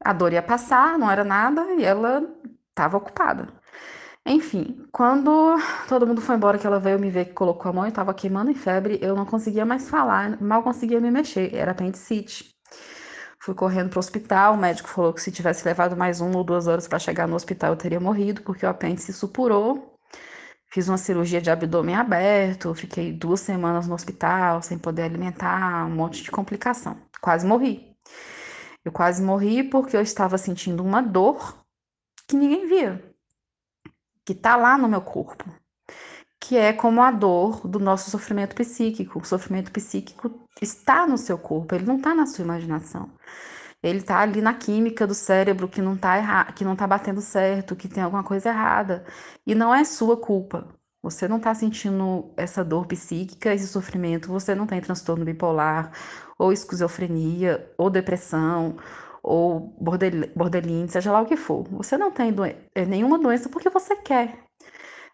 a 0.04 0.14
dor 0.14 0.34
ia 0.34 0.42
passar, 0.42 0.98
não 0.98 1.10
era 1.10 1.24
nada, 1.24 1.74
e 1.74 1.84
ela 1.84 2.24
estava 2.70 2.98
ocupada. 2.98 3.48
Enfim, 4.26 4.86
quando 4.92 5.58
todo 5.88 6.08
mundo 6.08 6.22
foi 6.22 6.36
embora, 6.36 6.58
que 6.58 6.66
ela 6.66 6.80
veio 6.80 7.00
me 7.00 7.10
ver 7.10 7.26
que 7.26 7.34
colocou 7.34 7.70
a 7.70 7.74
mão 7.74 7.86
e 7.86 7.90
estava 7.90 8.14
queimando 8.14 8.52
em 8.52 8.56
febre, 8.56 8.98
eu 9.02 9.16
não 9.16 9.26
conseguia 9.26 9.66
mais 9.66 9.90
falar, 9.90 10.42
mal 10.42 10.64
conseguia 10.64 11.00
me 11.00 11.12
mexer, 11.12 11.54
era 11.54 11.72
apendicite. 11.72 12.54
Fui 13.40 13.54
correndo 13.54 13.90
para 13.90 13.98
o 13.98 14.00
hospital, 14.00 14.54
o 14.54 14.58
médico 14.58 14.88
falou 14.88 15.14
que 15.14 15.22
se 15.22 15.32
tivesse 15.32 15.66
levado 15.66 15.98
mais 15.98 16.22
uma 16.22 16.38
ou 16.38 16.44
duas 16.46 16.68
horas 16.68 16.88
para 16.88 17.00
chegar 17.00 17.28
no 17.28 17.36
hospital 17.36 17.72
eu 17.72 17.78
teria 17.78 18.00
morrido, 18.00 18.42
porque 18.44 18.66
o 18.66 18.70
apêndice 18.70 19.12
supurou 19.12 19.93
Fiz 20.74 20.90
uma 20.90 20.98
cirurgia 20.98 21.40
de 21.40 21.52
abdômen 21.52 21.94
aberto, 21.94 22.74
fiquei 22.74 23.14
duas 23.14 23.42
semanas 23.42 23.88
no 23.88 23.94
hospital 23.94 24.60
sem 24.64 24.76
poder 24.76 25.04
alimentar, 25.04 25.86
um 25.86 25.92
monte 25.92 26.24
de 26.24 26.32
complicação. 26.32 26.98
Quase 27.22 27.46
morri. 27.46 27.96
Eu 28.84 28.92
quase 28.92 29.22
morri 29.22 29.64
porque 29.64 29.96
eu 29.96 30.02
estava 30.02 30.36
sentindo 30.36 30.84
uma 30.84 31.00
dor 31.00 31.64
que 32.28 32.36
ninguém 32.36 32.68
via, 32.68 33.16
que 34.26 34.34
está 34.34 34.56
lá 34.56 34.76
no 34.76 34.90
meu 34.90 35.02
corpo, 35.02 35.46
que 36.40 36.58
é 36.58 36.74
como 36.74 37.04
a 37.04 37.12
dor 37.12 37.68
do 37.68 37.78
nosso 37.78 38.10
sofrimento 38.10 38.56
psíquico. 38.56 39.20
O 39.20 39.26
sofrimento 39.26 39.72
psíquico 39.72 40.48
está 40.60 41.06
no 41.06 41.20
seu 41.20 41.38
corpo, 41.38 41.76
ele 41.76 41.86
não 41.86 41.98
está 41.98 42.16
na 42.16 42.26
sua 42.26 42.46
imaginação 42.46 43.12
ele 43.84 44.02
tá 44.02 44.20
ali 44.20 44.42
na 44.42 44.54
química 44.54 45.06
do 45.06 45.14
cérebro 45.14 45.68
que 45.68 45.82
não 45.82 45.98
tá 45.98 46.16
erra... 46.16 46.46
que 46.54 46.64
não 46.64 46.76
tá 46.76 46.88
batendo 46.88 47.22
certo, 47.22 47.76
que 47.76 47.88
tem 47.90 48.02
alguma 48.02 48.24
coisa 48.24 48.50
errada. 48.50 49.06
E 49.46 49.54
não 49.54 49.76
é 49.76 49.84
sua 49.84 50.18
culpa. 50.18 50.68
Você 51.04 51.28
não 51.28 51.40
tá 51.40 51.54
sentindo 51.54 52.34
essa 52.38 52.64
dor 52.64 52.88
psíquica, 52.88 53.54
esse 53.54 53.68
sofrimento, 53.68 54.30
você 54.30 54.56
não 54.56 54.66
tem 54.66 54.80
transtorno 54.80 55.26
bipolar, 55.26 55.92
ou 56.40 56.54
esquizofrenia, 56.54 57.70
ou 57.78 57.90
depressão, 57.90 58.78
ou 59.22 59.76
borderline, 59.80 60.90
seja 60.90 61.12
lá 61.12 61.22
o 61.22 61.26
que 61.26 61.36
for. 61.36 61.68
Você 61.72 61.98
não 61.98 62.12
tem. 62.12 62.34
É, 62.74 62.86
nenhuma 62.86 63.20
doença 63.20 63.50
porque 63.50 63.70
você 63.70 63.98
quer. 63.98 64.46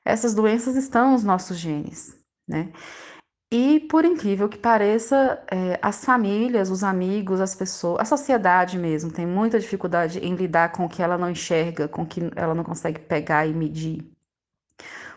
Essas 0.06 0.36
doenças 0.36 0.76
estão 0.76 1.12
nos 1.14 1.24
nossos 1.24 1.58
genes, 1.58 2.16
né? 2.48 2.72
E, 3.52 3.80
por 3.80 4.06
incrível 4.06 4.48
que 4.48 4.60
pareça, 4.60 5.44
é, 5.52 5.80
as 5.82 6.06
famílias, 6.06 6.70
os 6.70 6.84
amigos, 6.84 7.42
as 7.42 7.56
pessoas, 7.56 8.00
a 8.02 8.06
sociedade 8.06 8.78
mesmo 8.78 9.12
tem 9.12 9.26
muita 9.26 9.60
dificuldade 9.60 10.20
em 10.20 10.36
lidar 10.36 10.72
com 10.72 10.86
o 10.86 10.90
que 10.90 11.02
ela 11.02 11.18
não 11.18 11.32
enxerga, 11.32 11.88
com 11.88 12.04
o 12.04 12.06
que 12.06 12.22
ela 12.36 12.54
não 12.54 12.64
consegue 12.64 13.00
pegar 13.00 13.48
e 13.48 13.54
medir. 13.54 14.08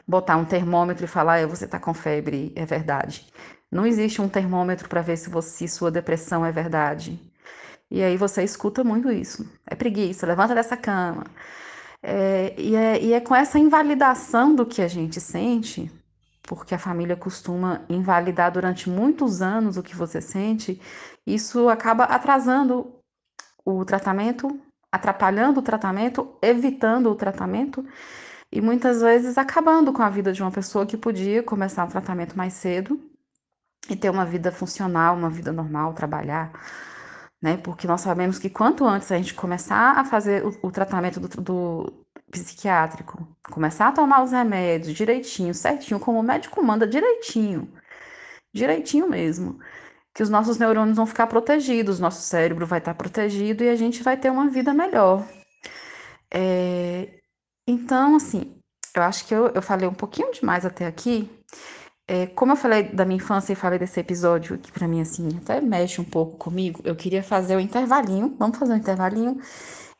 Botar 0.07 0.37
um 0.37 0.45
termômetro 0.47 1.05
e 1.05 1.09
falar, 1.09 1.39
é, 1.39 1.47
você 1.47 1.67
está 1.67 1.79
com 1.79 1.93
febre, 1.93 2.53
é 2.57 2.65
verdade. 2.65 3.27
Não 3.71 3.87
existe 3.87 4.21
um 4.23 4.29
termômetro 4.29 4.89
para 4.89 5.03
ver 5.03 5.17
se, 5.19 5.29
você, 5.31 5.69
sua 5.69 5.91
depressão 5.91 6.45
é 6.45 6.53
verdade. 6.53 7.21
E 7.91 8.03
aí 8.03 8.17
você 8.17 8.43
escuta 8.43 8.83
muito 8.83 9.11
isso. 9.11 9.47
É 9.67 9.75
preguiça, 9.75 10.27
levanta 10.27 10.55
dessa 10.55 10.77
cama. 10.77 11.25
É, 12.03 12.55
e, 12.59 12.75
é, 12.77 13.03
e 13.03 13.12
é 13.12 13.21
com 13.21 13.35
essa 13.35 13.59
invalidação 13.59 14.55
do 14.55 14.67
que 14.67 14.83
a 14.83 14.89
gente 14.89 15.21
sente 15.21 15.91
porque 16.42 16.75
a 16.75 16.78
família 16.78 17.16
costuma 17.16 17.82
invalidar 17.88 18.50
durante 18.50 18.90
muitos 18.90 19.40
anos 19.40 19.76
o 19.76 19.82
que 19.82 19.94
você 19.94 20.20
sente, 20.20 20.80
isso 21.26 21.68
acaba 21.68 22.04
atrasando 22.04 22.94
o 23.64 23.84
tratamento, 23.84 24.61
atrapalhando 24.90 25.61
o 25.61 25.62
tratamento, 25.62 26.37
evitando 26.42 27.11
o 27.11 27.14
tratamento 27.14 27.87
e 28.50 28.61
muitas 28.61 29.00
vezes 29.00 29.38
acabando 29.38 29.92
com 29.92 30.02
a 30.02 30.11
vida 30.11 30.32
de 30.32 30.42
uma 30.42 30.50
pessoa 30.50 30.84
que 30.84 30.96
podia 30.96 31.42
começar 31.42 31.84
um 31.84 31.88
tratamento 31.88 32.37
mais 32.37 32.52
cedo 32.54 33.00
e 33.88 33.96
ter 33.96 34.11
uma 34.11 34.25
vida 34.26 34.52
funcional, 34.52 35.16
uma 35.16 35.30
vida 35.30 35.52
normal, 35.52 35.94
trabalhar, 35.94 36.52
né? 37.40 37.56
Porque 37.56 37.87
nós 37.87 38.00
sabemos 38.00 38.38
que 38.38 38.50
quanto 38.50 38.84
antes 38.84 39.11
a 39.11 39.16
gente 39.16 39.34
começar 39.34 39.99
a 39.99 40.04
fazer 40.04 40.44
o, 40.44 40.68
o 40.68 40.70
tratamento 40.70 41.18
do, 41.18 42.01
psiquiátrico, 42.33 43.29
começar 43.51 43.89
a 43.89 43.93
tomar 43.93 44.25
os 44.25 44.33
remédios 44.33 44.95
direitinho, 44.97 45.55
certinho, 45.55 46.01
como 46.01 46.19
o 46.19 46.23
médico 46.23 46.65
manda 46.65 46.87
direitinho, 46.87 47.71
direitinho 48.53 49.09
mesmo, 49.09 49.61
que 50.15 50.23
os 50.23 50.31
nossos 50.31 50.57
neurônios 50.59 50.97
vão 50.97 51.07
ficar 51.07 51.27
protegidos, 51.27 52.01
nosso 52.01 52.23
cérebro 52.23 52.67
vai 52.67 52.79
estar 52.79 52.95
protegido 52.95 53.62
e 53.62 53.69
a 53.69 53.77
gente 53.77 54.03
vai 54.03 54.17
ter 54.17 54.31
uma 54.31 54.49
vida 54.49 54.73
melhor. 54.73 55.27
É, 56.33 57.21
então, 57.69 58.17
assim, 58.17 58.57
eu 58.97 59.03
acho 59.03 59.27
que 59.27 59.35
eu, 59.35 59.49
eu 59.49 59.62
falei 59.62 59.87
um 59.87 59.95
pouquinho 59.95 60.33
demais 60.33 60.65
até 60.65 60.87
aqui. 60.87 61.31
É, 62.09 62.27
como 62.27 62.53
eu 62.53 62.57
falei 62.57 62.85
da 62.85 63.05
minha 63.05 63.19
infância 63.19 63.53
e 63.53 63.57
falei 63.57 63.79
desse 63.79 64.01
episódio 64.01 64.59
que 64.59 64.73
para 64.73 64.89
mim 64.89 65.01
assim 65.01 65.29
até 65.39 65.61
mexe 65.61 66.01
um 66.01 66.05
pouco 66.05 66.37
comigo, 66.37 66.81
eu 66.85 66.97
queria 66.97 67.23
fazer 67.23 67.55
o 67.57 67.59
um 67.59 67.61
intervalinho. 67.61 68.35
Vamos 68.39 68.59
fazer 68.59 68.73
um 68.73 68.77
intervalinho 68.77 69.39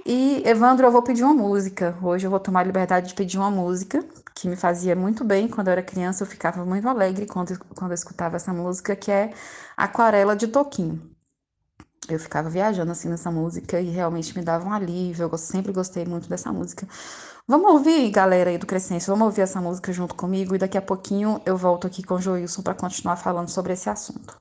e, 0.05 0.43
Evandro, 0.47 0.87
eu 0.87 0.93
vou 0.93 1.03
pedir 1.03 1.25
uma 1.25 1.35
música. 1.35 1.97
Hoje 2.03 2.27
eu 2.27 2.31
vou 2.31 2.41
tomar 2.41 2.61
a 2.61 2.65
liberdade 2.65 3.09
de 3.09 3.15
pedir 3.15 3.39
uma 3.39 3.51
música 3.51 4.05
que 4.35 4.49
me 4.49 4.57
fazia 4.57 4.97
muito 4.97 5.25
bem 5.25 5.49
quando 5.49 5.69
eu 5.69 5.73
era 5.73 5.83
criança. 5.83 6.23
Eu 6.25 6.27
ficava 6.27 6.65
muito 6.65 6.89
alegre 6.89 7.27
quando, 7.27 7.59
quando 7.75 7.91
eu 7.93 7.95
escutava 7.95 8.37
essa 8.37 8.53
música, 8.53 8.97
que 8.97 9.11
é 9.11 9.33
Aquarela 9.77 10.35
de 10.35 10.49
Toquinho. 10.49 11.01
Eu 12.09 12.19
ficava 12.19 12.51
viajando 12.51 12.91
assim 12.91 13.09
nessa 13.09 13.31
música 13.31 13.81
e 13.81 13.91
realmente 13.91 14.37
me 14.37 14.45
dava 14.45 14.69
um 14.69 14.73
alívio. 14.73 15.29
Eu 15.31 15.39
sempre 15.39 15.73
gostei 15.73 16.05
muito 16.05 16.29
dessa 16.29 16.53
música. 16.53 16.87
Vamos 17.47 17.73
ouvir, 17.73 18.11
galera 18.11 18.51
aí 18.51 18.59
do 18.59 18.67
Crescência, 18.67 19.13
vamos 19.13 19.27
ouvir 19.27 19.43
essa 19.43 19.61
música 19.61 19.93
junto 19.93 20.15
comigo 20.15 20.55
e 20.55 20.59
daqui 20.59 20.79
a 20.79 20.83
pouquinho 20.83 21.41
eu 21.45 21.57
volto 21.57 21.87
aqui 21.87 22.03
com 22.03 22.15
o 22.15 22.21
Joilson 22.21 22.63
para 22.63 22.75
continuar 22.75 23.17
falando 23.17 23.49
sobre 23.49 23.73
esse 23.73 23.91
assunto. 23.91 24.41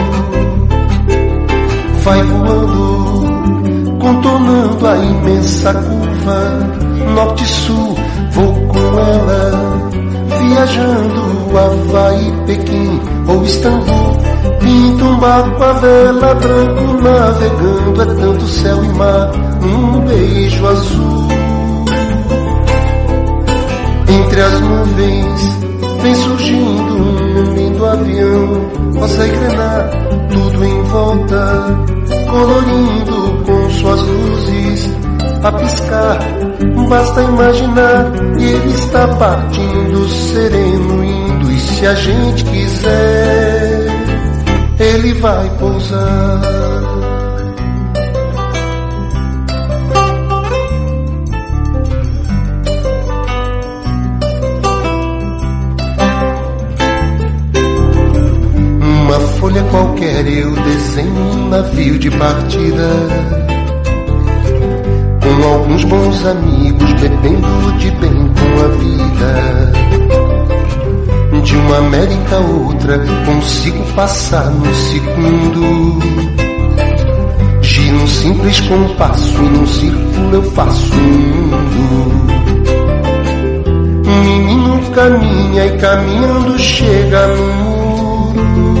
Vai 2.03 2.23
voando, 2.23 3.97
contornando 3.99 4.87
a 4.87 4.97
imensa 4.97 5.73
curva, 5.73 7.13
norte-sul, 7.13 7.95
vou 8.31 8.53
com 8.67 8.99
ela, 8.99 9.89
viajando 10.39 11.31
Havaí, 11.57 12.33
Pequim 12.47 12.99
ou 13.27 13.43
Istambul. 13.43 14.17
Pinto 14.59 15.05
um 15.05 15.19
barco 15.19 15.63
a 15.63 15.73
vela 15.73 16.33
branco 16.35 17.03
navegando, 17.03 18.01
é 18.01 18.05
tanto 18.05 18.47
céu 18.47 18.83
e 18.83 18.89
mar, 18.89 19.31
um 19.63 19.99
beijo 20.01 20.67
azul. 20.67 21.27
Entre 24.07 24.41
as 24.41 24.59
nuvens 24.61 25.41
vem 26.01 26.15
surgindo 26.15 26.95
um 26.95 27.50
lindo 27.81 27.85
avião, 27.85 28.71
e 28.99 29.27
grená, 29.27 29.89
tudo 30.31 30.65
em 30.65 30.83
volta, 30.83 31.65
colorindo 32.29 33.43
com 33.45 33.69
suas 33.71 34.01
luzes 34.01 34.89
a 35.43 35.51
piscar. 35.51 36.19
Basta 36.89 37.21
imaginar 37.23 38.11
e 38.39 38.43
ele 38.43 38.71
está 38.71 39.07
partindo 39.15 40.07
sereno, 40.09 41.03
indo. 41.03 41.51
E 41.51 41.59
se 41.59 41.87
a 41.87 41.95
gente 41.95 42.43
quiser, 42.45 43.85
ele 44.79 45.13
vai 45.15 45.49
pousar. 45.57 46.90
Qualquer 59.81 60.27
eu 60.27 60.51
desenho 60.51 61.15
um 61.15 61.49
navio 61.49 61.97
de 61.97 62.11
partida 62.11 62.87
com 65.21 65.47
alguns 65.47 65.83
bons 65.85 66.25
amigos, 66.25 66.93
bebendo 66.93 67.71
de 67.79 67.89
bem 67.91 68.11
com 68.11 68.63
a 68.63 68.67
vida. 68.77 69.71
De 71.43 71.55
uma 71.57 71.77
América 71.77 72.35
a 72.35 72.39
outra, 72.39 72.99
consigo 73.25 73.83
passar 73.95 74.51
num 74.51 74.73
segundo. 74.73 75.99
Giro 77.63 77.97
um 77.97 78.07
simples 78.07 78.59
compasso 78.61 79.35
e 79.37 79.49
num 79.49 79.65
círculo 79.65 80.33
eu 80.33 80.43
faço 80.51 80.93
um 80.93 80.99
mundo. 80.99 82.31
Um 84.05 84.23
menino 84.23 84.91
caminha 84.91 85.65
e 85.65 85.77
caminhando 85.77 86.59
chega 86.59 87.27
no 87.27 87.47
muro. 87.55 88.80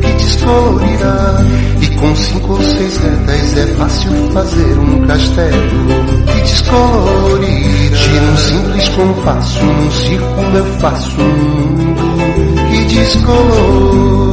descolorirá. 0.21 1.45
E 1.81 1.87
com 1.97 2.15
cinco 2.15 2.53
ou 2.53 2.61
seis 2.61 2.97
retas 2.97 3.57
é 3.57 3.67
fácil 3.75 4.11
fazer 4.31 4.79
um 4.79 5.07
castelo 5.07 6.25
que 6.27 6.41
descolorirá. 6.41 7.95
Giro 7.95 8.25
um 8.25 8.37
simples 8.37 8.89
compasso, 8.89 9.65
num 9.65 9.91
círculo 9.91 10.57
eu 10.57 10.65
faço 10.79 11.21
um 11.21 11.27
mundo 11.27 12.03
que 12.69 12.95
descolorirá. 12.95 14.30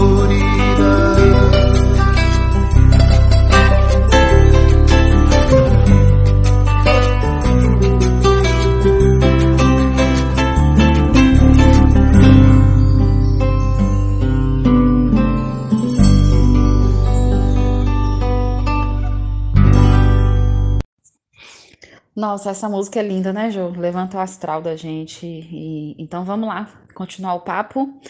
Nossa, 22.39 22.51
essa 22.51 22.69
música 22.69 23.01
é 23.01 23.03
linda, 23.03 23.33
né, 23.33 23.51
Jô? 23.51 23.71
Levanta 23.71 24.17
o 24.17 24.21
astral 24.21 24.63
da 24.63 24.77
gente. 24.77 25.27
E, 25.27 25.97
então 25.99 26.25
vamos 26.25 26.49
lá, 26.49 26.73
continuar 26.95 27.35
o 27.35 27.41
papo 27.41 28.01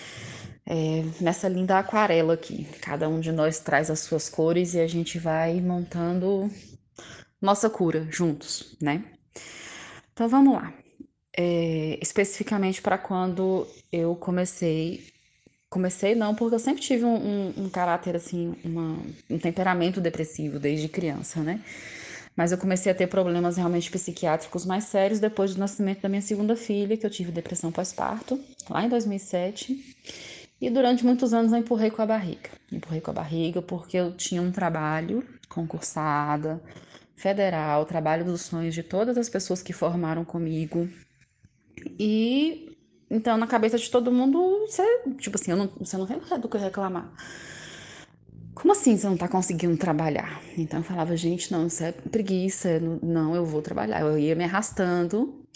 é, 0.67 1.03
nessa 1.19 1.49
linda 1.49 1.79
aquarela 1.79 2.35
aqui. 2.35 2.67
Cada 2.83 3.09
um 3.09 3.21
de 3.21 3.33
nós 3.33 3.59
traz 3.59 3.91
as 3.91 4.01
suas 4.01 4.29
cores 4.29 4.75
e 4.75 4.81
a 4.81 4.87
gente 4.87 5.19
vai 5.19 5.63
montando 5.63 6.51
nossa 7.41 7.71
cura 7.71 8.07
juntos, 8.11 8.77
né? 8.83 9.03
Então 10.13 10.29
vamos 10.29 10.53
lá. 10.53 10.75
É, 11.35 11.99
especificamente 12.03 12.83
para 12.83 12.99
quando 12.99 13.67
eu 13.91 14.15
comecei. 14.15 15.07
Comecei 15.71 16.15
não, 16.15 16.35
porque 16.35 16.55
eu 16.55 16.59
sempre 16.59 16.83
tive 16.83 17.07
um, 17.07 17.17
um, 17.17 17.65
um 17.65 17.69
caráter 17.71 18.15
assim, 18.15 18.55
uma, 18.63 18.99
um 19.31 19.39
temperamento 19.39 20.03
depressivo 20.03 20.59
desde 20.59 20.87
criança, 20.87 21.41
né? 21.41 21.65
Mas 22.39 22.53
eu 22.53 22.59
comecei 22.59 22.93
a 22.93 22.95
ter 22.95 23.09
problemas 23.09 23.57
realmente 23.57 23.91
psiquiátricos 23.91 24.65
mais 24.65 24.85
sérios 24.85 25.19
depois 25.19 25.55
do 25.55 25.59
nascimento 25.59 26.03
da 26.03 26.09
minha 26.09 26.23
segunda 26.23 26.55
filha, 26.55 26.97
que 26.97 27.05
eu 27.05 27.11
tive 27.11 27.33
depressão 27.33 27.73
pós-parto, 27.73 28.39
lá 28.71 28.85
em 28.85 28.89
2007. 28.89 29.97
E 30.61 30.71
durante 30.71 31.05
muitos 31.05 31.35
anos 31.35 31.51
eu 31.51 31.59
empurrei 31.59 31.91
com 31.91 32.01
a 32.01 32.07
barriga. 32.07 32.49
Empurrei 32.71 33.01
com 33.01 33.11
a 33.11 33.15
barriga 33.15 33.61
porque 33.61 33.97
eu 33.97 34.13
tinha 34.13 34.41
um 34.41 34.53
trabalho 34.53 35.27
concursada, 35.49 36.63
federal, 37.17 37.85
trabalho 37.85 38.25
dos 38.25 38.43
sonhos 38.43 38.73
de 38.73 38.85
todas 38.85 39.19
as 39.19 39.29
pessoas 39.29 39.61
que 39.61 39.73
formaram 39.73 40.25
comigo. 40.25 40.89
E 41.99 42.77
então 43.11 43.37
na 43.37 43.49
cabeça 43.49 43.79
de 43.79 43.91
todo 43.91 44.13
mundo, 44.13 44.61
você, 44.61 44.85
tipo 45.19 45.37
assim, 45.37 45.51
eu 45.51 45.57
não, 45.57 45.73
você 45.81 45.97
não 45.97 46.07
do 46.39 46.49
que 46.49 46.57
reclamar 46.57 47.13
como 48.59 48.73
assim 48.73 48.97
você 48.97 49.07
não 49.07 49.17
tá 49.17 49.29
conseguindo 49.29 49.77
trabalhar? 49.77 50.43
Então 50.57 50.81
eu 50.81 50.85
falava, 50.85 51.17
gente, 51.17 51.53
não, 51.53 51.69
isso 51.69 51.85
é 51.85 51.93
preguiça, 51.93 52.81
não, 52.81 53.35
eu 53.35 53.45
vou 53.45 53.63
trabalhar. 53.63 54.01
Eu 54.01 54.19
ia 54.19 54.35
me 54.35 54.43
arrastando, 54.43 55.47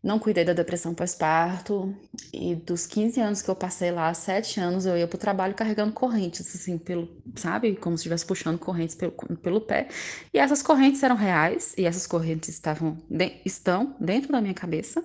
não 0.00 0.20
cuidei 0.20 0.44
da 0.44 0.52
depressão 0.52 0.94
pós-parto, 0.94 1.92
e 2.32 2.54
dos 2.54 2.86
15 2.86 3.20
anos 3.20 3.42
que 3.42 3.50
eu 3.50 3.56
passei 3.56 3.90
lá, 3.90 4.14
7 4.14 4.60
anos, 4.60 4.86
eu 4.86 4.96
ia 4.96 5.08
pro 5.08 5.18
trabalho 5.18 5.52
carregando 5.52 5.92
correntes, 5.92 6.54
assim, 6.54 6.78
pelo, 6.78 7.08
sabe? 7.34 7.74
Como 7.74 7.98
se 7.98 8.02
estivesse 8.02 8.24
puxando 8.24 8.58
correntes 8.58 8.94
pelo, 8.94 9.12
pelo 9.12 9.60
pé. 9.60 9.88
E 10.32 10.38
essas 10.38 10.62
correntes 10.62 11.02
eram 11.02 11.16
reais, 11.16 11.74
e 11.76 11.84
essas 11.84 12.06
correntes 12.06 12.50
estavam, 12.50 12.96
de, 13.10 13.32
estão 13.44 13.96
dentro 13.98 14.30
da 14.30 14.40
minha 14.40 14.54
cabeça. 14.54 15.02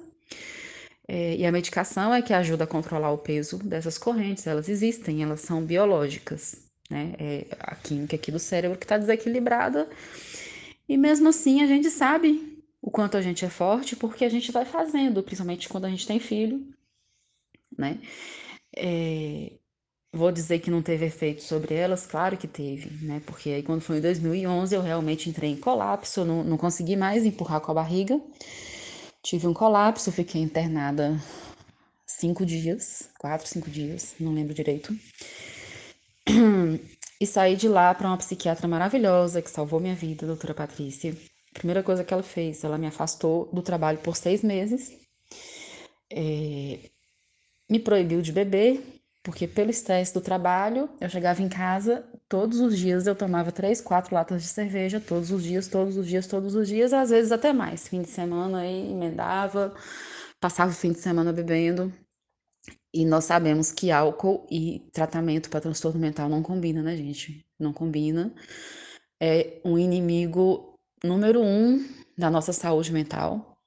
É, 1.07 1.35
e 1.35 1.43
a 1.47 1.51
medicação 1.51 2.13
é 2.13 2.21
que 2.21 2.31
ajuda 2.31 2.65
a 2.65 2.67
controlar 2.67 3.11
o 3.11 3.17
peso 3.17 3.57
dessas 3.57 3.97
correntes, 3.97 4.45
elas 4.45 4.69
existem, 4.69 5.23
elas 5.23 5.41
são 5.41 5.65
biológicas 5.65 6.68
né? 6.89 7.13
É 7.19 7.45
a 7.59 7.75
química 7.75 8.15
aqui 8.15 8.31
do 8.31 8.39
cérebro 8.39 8.77
que 8.77 8.85
está 8.85 8.97
desequilibrada. 8.97 9.87
E 10.87 10.97
mesmo 10.97 11.29
assim 11.29 11.61
a 11.61 11.67
gente 11.67 11.89
sabe 11.89 12.57
o 12.81 12.89
quanto 12.89 13.17
a 13.17 13.21
gente 13.21 13.45
é 13.45 13.49
forte 13.49 13.95
porque 13.95 14.25
a 14.25 14.29
gente 14.29 14.51
vai 14.51 14.65
fazendo, 14.65 15.21
principalmente 15.21 15.69
quando 15.69 15.85
a 15.85 15.89
gente 15.89 16.07
tem 16.07 16.19
filho, 16.19 16.67
né? 17.77 17.99
É... 18.75 19.51
vou 20.13 20.31
dizer 20.31 20.59
que 20.59 20.71
não 20.71 20.81
teve 20.81 21.05
efeito 21.05 21.43
sobre 21.43 21.75
elas, 21.75 22.07
claro 22.07 22.37
que 22.37 22.47
teve, 22.47 23.05
né? 23.05 23.21
Porque 23.25 23.49
aí 23.51 23.63
quando 23.63 23.81
foi 23.81 23.97
em 23.97 24.01
2011 24.01 24.75
eu 24.75 24.81
realmente 24.81 25.29
entrei 25.29 25.51
em 25.51 25.57
colapso, 25.57 26.25
não, 26.25 26.43
não 26.43 26.57
consegui 26.57 26.95
mais 26.95 27.25
empurrar 27.25 27.61
com 27.61 27.71
a 27.71 27.75
barriga. 27.75 28.19
Tive 29.21 29.47
um 29.47 29.53
colapso, 29.53 30.11
fiquei 30.11 30.41
internada 30.41 31.21
cinco 32.07 32.45
dias, 32.45 33.09
quatro, 33.19 33.47
cinco 33.47 33.69
dias, 33.69 34.15
não 34.19 34.33
lembro 34.33 34.53
direito. 34.53 34.93
E 37.21 37.27
saí 37.27 37.57
de 37.57 37.67
lá 37.67 37.93
para 37.93 38.07
uma 38.07 38.17
psiquiatra 38.17 38.65
maravilhosa 38.65 39.41
que 39.41 39.49
salvou 39.49 39.79
minha 39.79 39.93
vida, 39.95 40.25
a 40.25 40.27
doutora 40.27 40.53
Patrícia. 40.53 41.13
Primeira 41.53 41.83
coisa 41.83 42.03
que 42.03 42.13
ela 42.13 42.23
fez, 42.23 42.63
ela 42.63 42.77
me 42.77 42.87
afastou 42.87 43.49
do 43.51 43.61
trabalho 43.61 43.97
por 43.97 44.15
seis 44.15 44.41
meses, 44.41 44.93
é, 46.11 46.79
me 47.69 47.79
proibiu 47.79 48.21
de 48.21 48.31
beber, 48.31 48.81
porque 49.23 49.47
pelo 49.47 49.69
estresse 49.69 50.13
do 50.13 50.21
trabalho, 50.21 50.89
eu 51.01 51.09
chegava 51.09 51.41
em 51.41 51.49
casa, 51.49 52.07
todos 52.27 52.59
os 52.59 52.77
dias 52.77 53.05
eu 53.05 53.15
tomava 53.15 53.51
três, 53.51 53.81
quatro 53.81 54.15
latas 54.15 54.41
de 54.41 54.47
cerveja, 54.47 54.99
todos 54.99 55.31
os 55.31 55.43
dias, 55.43 55.67
todos 55.67 55.97
os 55.97 56.07
dias, 56.07 56.27
todos 56.27 56.55
os 56.55 56.67
dias, 56.67 56.93
às 56.93 57.09
vezes 57.09 57.31
até 57.31 57.51
mais. 57.51 57.87
Fim 57.87 58.01
de 58.01 58.09
semana 58.09 58.59
aí 58.59 58.91
emendava, 58.91 59.73
passava 60.39 60.71
o 60.71 60.73
fim 60.73 60.91
de 60.93 60.99
semana 60.99 61.33
bebendo. 61.33 61.93
E 62.93 63.05
nós 63.05 63.25
sabemos 63.25 63.71
que 63.71 63.91
álcool 63.91 64.47
e 64.49 64.89
tratamento 64.91 65.49
para 65.49 65.61
transtorno 65.61 65.99
mental 65.99 66.27
não 66.27 66.41
combina, 66.41 66.81
né, 66.81 66.95
gente? 66.95 67.45
Não 67.59 67.71
combina. 67.71 68.33
É 69.19 69.59
um 69.63 69.77
inimigo 69.77 70.79
número 71.03 71.41
um 71.41 71.87
da 72.17 72.29
nossa 72.29 72.51
saúde 72.51 72.91
mental. 72.91 73.57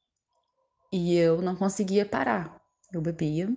E 0.93 1.17
eu 1.17 1.41
não 1.41 1.55
conseguia 1.55 2.05
parar. 2.05 2.61
Eu 2.93 3.01
bebia. 3.01 3.49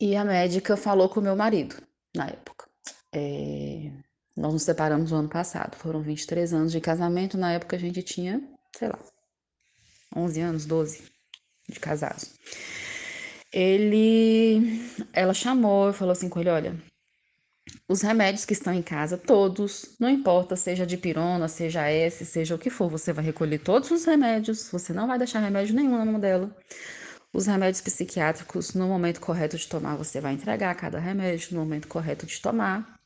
E 0.00 0.16
a 0.16 0.24
médica 0.24 0.76
falou 0.76 1.08
com 1.08 1.20
o 1.20 1.22
meu 1.22 1.36
marido 1.36 1.76
na 2.14 2.28
época. 2.28 2.68
É... 3.12 3.90
Nós 4.36 4.52
nos 4.52 4.62
separamos 4.62 5.10
no 5.10 5.18
ano 5.18 5.28
passado. 5.28 5.76
Foram 5.76 6.00
23 6.00 6.54
anos 6.54 6.72
de 6.72 6.80
casamento. 6.80 7.36
Na 7.36 7.52
época 7.52 7.76
a 7.76 7.78
gente 7.78 8.02
tinha, 8.02 8.42
sei 8.74 8.88
lá, 8.88 8.98
11 10.16 10.40
anos, 10.40 10.64
12 10.64 11.10
de 11.68 11.80
casados 11.80 12.34
ele, 13.52 14.80
ela 15.12 15.34
chamou 15.34 15.90
e 15.90 15.92
falou 15.92 16.12
assim 16.12 16.28
com 16.28 16.40
ele, 16.40 16.48
olha, 16.48 16.76
os 17.88 18.00
remédios 18.00 18.44
que 18.44 18.52
estão 18.52 18.72
em 18.72 18.82
casa, 18.82 19.18
todos, 19.18 19.94
não 20.00 20.08
importa, 20.08 20.56
seja 20.56 20.86
de 20.86 20.96
pirona, 20.96 21.46
seja 21.48 21.88
S, 21.88 22.24
seja 22.24 22.54
o 22.54 22.58
que 22.58 22.70
for, 22.70 22.88
você 22.88 23.12
vai 23.12 23.24
recolher 23.24 23.58
todos 23.58 23.90
os 23.90 24.04
remédios, 24.04 24.68
você 24.70 24.92
não 24.92 25.06
vai 25.06 25.18
deixar 25.18 25.40
remédio 25.40 25.74
nenhum 25.74 25.98
na 25.98 26.04
mão 26.04 26.18
dela. 26.18 26.54
Os 27.32 27.46
remédios 27.46 27.80
psiquiátricos, 27.80 28.74
no 28.74 28.88
momento 28.88 29.20
correto 29.20 29.56
de 29.56 29.66
tomar, 29.66 29.96
você 29.96 30.20
vai 30.20 30.34
entregar 30.34 30.74
cada 30.74 30.98
remédio 30.98 31.54
no 31.54 31.60
momento 31.60 31.88
correto 31.88 32.26
de 32.26 32.40
tomar. 32.40 32.98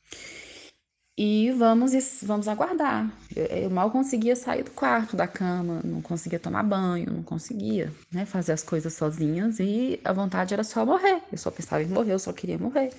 E 1.18 1.50
vamos, 1.52 1.92
vamos 2.22 2.46
aguardar. 2.46 3.10
Eu, 3.34 3.44
eu, 3.46 3.70
mal 3.70 3.90
conseguia 3.90 4.36
sair 4.36 4.62
do 4.62 4.70
quarto, 4.70 5.16
da 5.16 5.26
cama, 5.26 5.80
não 5.82 6.02
conseguia 6.02 6.38
tomar 6.38 6.62
banho, 6.62 7.10
não 7.10 7.22
conseguia 7.22 7.90
né, 8.12 8.26
fazer 8.26 8.52
as 8.52 8.62
coisas 8.62 8.92
sozinhas 8.92 9.58
e 9.58 9.98
a 10.04 10.12
vontade 10.12 10.52
era 10.52 10.62
só 10.62 10.84
morrer. 10.84 11.22
Eu 11.32 11.38
só 11.38 11.50
pensava 11.50 11.82
em 11.82 11.86
morrer, 11.86 12.12
eu 12.12 12.18
só 12.18 12.34
queria 12.34 12.58
morrer. 12.58 12.90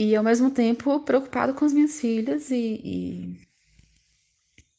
E 0.00 0.16
ao 0.16 0.24
mesmo 0.24 0.50
tempo 0.50 0.98
preocupado 1.00 1.54
com 1.54 1.64
as 1.64 1.72
minhas 1.72 2.00
filhas 2.00 2.50
e, 2.50 2.56
e, 2.82 3.40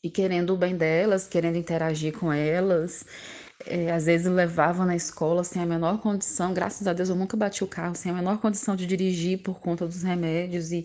e 0.03 0.09
querendo 0.09 0.53
o 0.53 0.57
bem 0.57 0.75
delas, 0.75 1.27
querendo 1.27 1.57
interagir 1.57 2.17
com 2.17 2.31
elas. 2.33 3.05
É, 3.65 3.91
às 3.91 4.05
vezes 4.05 4.25
levavam 4.25 4.85
na 4.87 4.95
escola 4.95 5.43
sem 5.43 5.61
a 5.61 5.65
menor 5.67 5.99
condição, 5.99 6.51
graças 6.51 6.87
a 6.87 6.93
Deus 6.93 7.09
eu 7.09 7.15
nunca 7.15 7.37
bati 7.37 7.63
o 7.63 7.67
carro, 7.67 7.93
sem 7.93 8.11
a 8.11 8.15
menor 8.15 8.39
condição 8.39 8.75
de 8.75 8.87
dirigir 8.87 9.43
por 9.43 9.59
conta 9.59 9.85
dos 9.85 10.01
remédios 10.01 10.71
e 10.71 10.83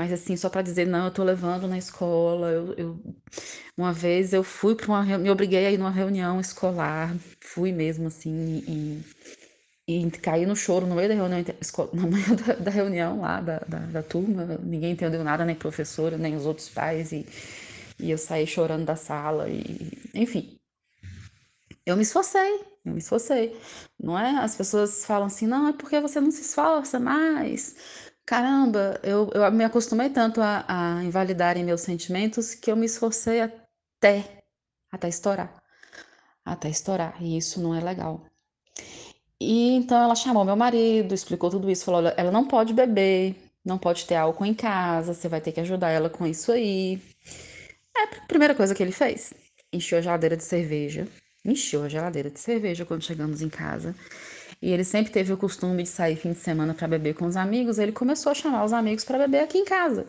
mas 0.00 0.14
assim, 0.14 0.34
só 0.34 0.48
para 0.48 0.62
dizer, 0.62 0.86
não, 0.86 1.04
eu 1.04 1.10
tô 1.10 1.22
levando 1.22 1.68
na 1.68 1.76
escola. 1.76 2.48
Eu, 2.48 2.72
eu... 2.72 3.00
Uma 3.76 3.92
vez 3.92 4.32
eu 4.32 4.42
fui 4.42 4.74
para 4.74 4.86
uma 4.86 5.18
me 5.18 5.28
obriguei 5.28 5.66
a 5.66 5.70
ir 5.70 5.76
numa 5.76 5.90
reunião 5.90 6.40
escolar, 6.40 7.14
fui 7.38 7.70
mesmo 7.70 8.06
assim, 8.06 8.64
e, 9.86 10.06
e 10.06 10.10
caí 10.10 10.46
no 10.46 10.56
choro 10.56 10.86
no 10.86 10.94
meio 10.94 11.10
da 11.10 11.14
reunião, 11.14 11.44
na 11.92 12.06
manhã 12.06 12.34
da, 12.34 12.54
da 12.54 12.70
reunião 12.70 13.20
lá 13.20 13.42
da, 13.42 13.58
da, 13.68 13.78
da, 13.80 14.02
turma. 14.02 14.58
Ninguém 14.62 14.92
entendeu 14.92 15.22
nada, 15.22 15.44
nem 15.44 15.54
professora, 15.54 16.16
nem 16.16 16.34
os 16.34 16.46
outros 16.46 16.70
pais, 16.70 17.12
e, 17.12 17.26
e 17.98 18.10
eu 18.10 18.16
saí 18.16 18.46
chorando 18.46 18.86
da 18.86 18.96
sala, 18.96 19.50
e 19.50 19.98
enfim. 20.14 20.58
Eu 21.84 21.94
me 21.94 22.04
esforcei, 22.04 22.62
eu 22.86 22.92
me 22.94 23.00
esforcei. 23.00 23.54
Não 24.02 24.18
é? 24.18 24.30
As 24.38 24.56
pessoas 24.56 25.04
falam 25.04 25.26
assim, 25.26 25.46
não, 25.46 25.68
é 25.68 25.74
porque 25.74 26.00
você 26.00 26.22
não 26.22 26.30
se 26.30 26.40
esforça 26.40 26.98
mais 26.98 28.09
caramba, 28.26 29.00
eu, 29.02 29.30
eu 29.34 29.50
me 29.52 29.64
acostumei 29.64 30.10
tanto 30.10 30.40
a, 30.40 30.64
a 30.68 31.04
invalidarem 31.04 31.64
meus 31.64 31.80
sentimentos 31.80 32.54
que 32.54 32.70
eu 32.70 32.76
me 32.76 32.86
esforcei 32.86 33.40
até, 33.40 34.42
até 34.90 35.08
estourar. 35.08 35.60
Até 36.44 36.68
estourar. 36.68 37.22
E 37.22 37.36
isso 37.36 37.60
não 37.60 37.74
é 37.74 37.80
legal. 37.80 38.24
E 39.40 39.72
então 39.72 40.02
ela 40.02 40.14
chamou 40.14 40.44
meu 40.44 40.56
marido, 40.56 41.14
explicou 41.14 41.50
tudo 41.50 41.70
isso, 41.70 41.84
falou: 41.84 42.12
ela 42.16 42.30
não 42.30 42.46
pode 42.46 42.74
beber, 42.74 43.36
não 43.64 43.78
pode 43.78 44.06
ter 44.06 44.16
álcool 44.16 44.44
em 44.44 44.54
casa, 44.54 45.14
você 45.14 45.28
vai 45.28 45.40
ter 45.40 45.52
que 45.52 45.60
ajudar 45.60 45.90
ela 45.90 46.10
com 46.10 46.26
isso 46.26 46.52
aí. 46.52 47.00
É 47.96 48.02
a 48.04 48.26
primeira 48.26 48.54
coisa 48.54 48.74
que 48.74 48.82
ele 48.82 48.92
fez. 48.92 49.32
Encheu 49.72 49.98
a 49.98 50.02
geladeira 50.02 50.36
de 50.36 50.44
cerveja. 50.44 51.08
Encheu 51.44 51.82
a 51.84 51.88
geladeira 51.88 52.30
de 52.30 52.38
cerveja 52.38 52.84
quando 52.84 53.02
chegamos 53.02 53.40
em 53.40 53.48
casa 53.48 53.94
e 54.62 54.70
ele 54.70 54.84
sempre 54.84 55.10
teve 55.12 55.32
o 55.32 55.36
costume 55.36 55.82
de 55.82 55.88
sair 55.88 56.16
fim 56.16 56.32
de 56.32 56.38
semana 56.38 56.74
para 56.74 56.88
beber 56.88 57.14
com 57.14 57.26
os 57.26 57.36
amigos, 57.36 57.78
ele 57.78 57.92
começou 57.92 58.30
a 58.30 58.34
chamar 58.34 58.64
os 58.64 58.72
amigos 58.72 59.04
para 59.04 59.18
beber 59.18 59.40
aqui 59.40 59.58
em 59.58 59.64
casa. 59.64 60.06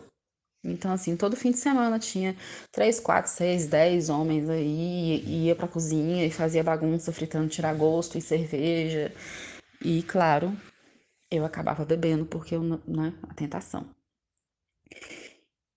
Então, 0.64 0.92
assim, 0.92 1.18
todo 1.18 1.36
fim 1.36 1.52
de 1.52 1.58
semana 1.58 1.98
tinha 1.98 2.36
três, 2.72 3.00
quatro, 3.00 3.32
seis, 3.32 3.66
dez 3.66 4.10
homens 4.10 4.48
aí, 4.48 5.24
ia 5.26 5.56
pra 5.56 5.68
cozinha 5.68 6.26
e 6.26 6.32
fazia 6.32 6.64
bagunça, 6.64 7.12
fritando 7.12 7.50
tiragosto 7.50 8.18
e 8.18 8.22
cerveja. 8.22 9.12
E, 9.84 10.04
claro, 10.04 10.56
eu 11.32 11.46
acabava 11.46 11.84
bebendo 11.84 12.26
porque 12.26 12.56
eu, 12.56 12.62
né, 12.62 13.14
a 13.24 13.34
tentação. 13.34 13.90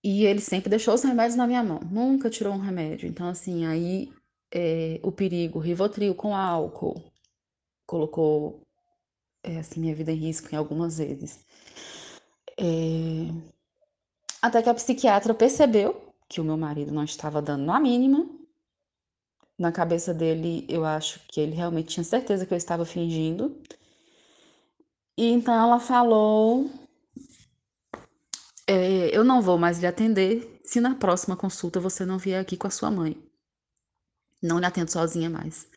E 0.03 0.23
ele 0.25 0.39
sempre 0.39 0.69
deixou 0.69 0.93
os 0.93 1.03
remédios 1.03 1.35
na 1.35 1.47
minha 1.47 1.63
mão, 1.63 1.79
nunca 1.79 2.29
tirou 2.29 2.53
um 2.53 2.59
remédio. 2.59 3.09
Então, 3.09 3.27
assim, 3.27 3.65
aí 3.65 4.13
é, 4.53 4.99
o 5.01 5.11
perigo, 5.11 5.57
Rivotril 5.57 6.13
com 6.13 6.35
álcool, 6.35 7.11
colocou 7.87 8.64
é, 9.45 9.59
assim, 9.59 9.79
minha 9.79 9.95
vida 9.95 10.11
em 10.11 10.15
risco 10.15 10.49
em 10.51 10.57
algumas 10.57 10.97
vezes. 10.97 11.45
É... 12.57 13.27
Até 14.41 14.61
que 14.61 14.69
a 14.69 14.73
psiquiatra 14.73 15.33
percebeu 15.33 16.13
que 16.27 16.41
o 16.41 16.43
meu 16.43 16.57
marido 16.57 16.91
não 16.91 17.03
estava 17.03 17.41
dando 17.41 17.71
a 17.71 17.79
mínima. 17.79 18.27
Na 19.57 19.71
cabeça 19.71 20.13
dele, 20.13 20.65
eu 20.67 20.83
acho 20.83 21.21
que 21.27 21.39
ele 21.39 21.55
realmente 21.55 21.89
tinha 21.89 22.03
certeza 22.03 22.45
que 22.45 22.53
eu 22.53 22.57
estava 22.57 22.85
fingindo. 22.85 23.55
E 25.17 25.31
então 25.31 25.53
ela 25.53 25.79
falou: 25.79 26.69
é, 28.67 29.15
Eu 29.15 29.23
não 29.23 29.41
vou 29.41 29.57
mais 29.57 29.79
lhe 29.79 29.87
atender 29.87 30.59
se 30.63 30.81
na 30.81 30.95
próxima 30.95 31.37
consulta 31.37 31.79
você 31.79 32.05
não 32.05 32.17
vier 32.17 32.41
aqui 32.41 32.57
com 32.57 32.67
a 32.67 32.71
sua 32.71 32.91
mãe. 32.91 33.17
Não 34.41 34.59
lhe 34.59 34.65
atendo 34.65 34.91
sozinha 34.91 35.29
mais. 35.29 35.67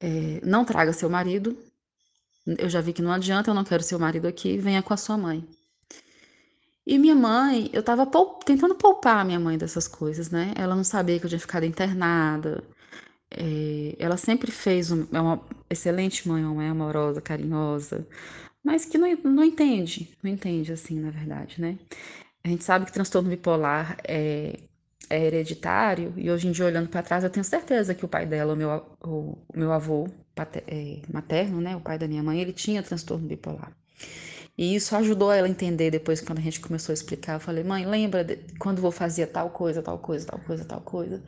É, 0.00 0.40
não 0.44 0.64
traga 0.64 0.92
seu 0.92 1.10
marido, 1.10 1.56
eu 2.58 2.68
já 2.68 2.80
vi 2.80 2.92
que 2.92 3.02
não 3.02 3.12
adianta, 3.12 3.50
eu 3.50 3.54
não 3.54 3.64
quero 3.64 3.82
seu 3.82 3.98
marido 3.98 4.26
aqui, 4.26 4.56
venha 4.58 4.82
com 4.82 4.94
a 4.94 4.96
sua 4.96 5.16
mãe. 5.18 5.46
E 6.86 6.98
minha 6.98 7.14
mãe, 7.14 7.68
eu 7.72 7.82
tava 7.82 8.06
poup 8.06 8.42
tentando 8.44 8.74
poupar 8.74 9.18
a 9.18 9.24
minha 9.24 9.38
mãe 9.38 9.58
dessas 9.58 9.86
coisas, 9.86 10.30
né? 10.30 10.54
Ela 10.56 10.74
não 10.74 10.84
sabia 10.84 11.18
que 11.18 11.26
eu 11.26 11.28
tinha 11.28 11.38
ficado 11.38 11.64
internada. 11.66 12.64
É, 13.30 13.94
ela 13.98 14.16
sempre 14.16 14.50
fez 14.50 14.90
um, 14.90 15.06
é 15.12 15.20
uma 15.20 15.40
excelente 15.68 16.26
mãe, 16.26 16.42
uma 16.42 16.54
mãe 16.54 16.68
amorosa, 16.68 17.20
carinhosa, 17.20 18.06
mas 18.64 18.84
que 18.86 18.96
não, 18.98 19.08
não 19.24 19.44
entende, 19.44 20.16
não 20.22 20.30
entende 20.30 20.72
assim, 20.72 20.98
na 20.98 21.10
verdade, 21.10 21.60
né? 21.60 21.78
A 22.44 22.48
gente 22.48 22.64
sabe 22.64 22.86
que 22.86 22.92
transtorno 22.92 23.28
bipolar 23.28 23.98
é, 24.04 24.58
é 25.10 25.24
hereditário 25.26 26.14
e 26.16 26.30
hoje 26.30 26.48
em 26.48 26.52
dia, 26.52 26.66
olhando 26.66 26.88
para 26.88 27.02
trás, 27.02 27.24
eu 27.24 27.30
tenho 27.30 27.44
certeza 27.44 27.94
que 27.94 28.04
o 28.04 28.08
pai 28.08 28.26
dela, 28.26 28.54
o 28.54 28.56
meu, 28.56 28.70
o, 29.02 29.38
o 29.48 29.58
meu 29.58 29.72
avô, 29.72 30.08
materno, 31.12 31.60
né, 31.60 31.76
o 31.76 31.80
pai 31.80 31.98
da 31.98 32.08
minha 32.08 32.22
mãe, 32.22 32.40
ele 32.40 32.52
tinha 32.52 32.82
transtorno 32.82 33.26
bipolar. 33.26 33.72
E 34.56 34.74
isso 34.74 34.96
ajudou 34.96 35.30
ela 35.32 35.46
a 35.46 35.50
entender 35.50 35.90
depois, 35.90 36.20
quando 36.20 36.40
a 36.40 36.42
gente 36.42 36.58
começou 36.58 36.92
a 36.92 36.94
explicar. 36.94 37.34
Eu 37.34 37.40
falei, 37.40 37.62
mãe, 37.62 37.86
lembra 37.86 38.26
quando 38.58 38.82
vou 38.82 38.90
fazia 38.90 39.24
tal 39.24 39.50
coisa, 39.50 39.80
tal 39.80 39.98
coisa, 39.98 40.26
tal 40.26 40.40
coisa, 40.40 40.64
tal 40.64 40.80
coisa? 40.80 41.22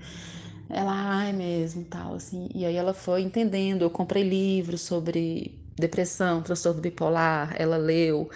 Ela, 0.68 0.92
ai 0.92 1.32
mesmo, 1.32 1.84
tal, 1.84 2.14
assim. 2.14 2.48
E 2.52 2.64
aí 2.64 2.74
ela 2.74 2.92
foi 2.92 3.22
entendendo. 3.22 3.82
Eu 3.82 3.90
comprei 3.90 4.24
livros 4.24 4.80
sobre 4.80 5.56
depressão, 5.76 6.42
transtorno 6.42 6.80
bipolar. 6.80 7.54
Ela 7.56 7.76
leu, 7.76 8.28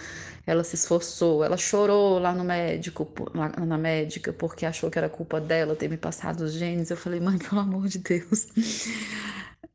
ela 0.45 0.63
se 0.63 0.75
esforçou, 0.75 1.43
ela 1.43 1.57
chorou 1.57 2.19
lá 2.19 2.33
no 2.33 2.43
médico, 2.45 3.07
lá 3.33 3.49
na 3.49 3.77
médica, 3.77 4.31
porque 4.31 4.65
achou 4.65 4.89
que 4.89 4.97
era 4.97 5.09
culpa 5.09 5.41
dela 5.41 5.75
ter 5.75 5.89
me 5.89 5.97
passado 5.97 6.41
os 6.41 6.53
genes. 6.53 6.89
Eu 6.89 6.97
falei, 6.97 7.19
mãe, 7.19 7.37
pelo 7.37 7.59
amor 7.59 7.87
de 7.87 7.99
Deus. 7.99 8.47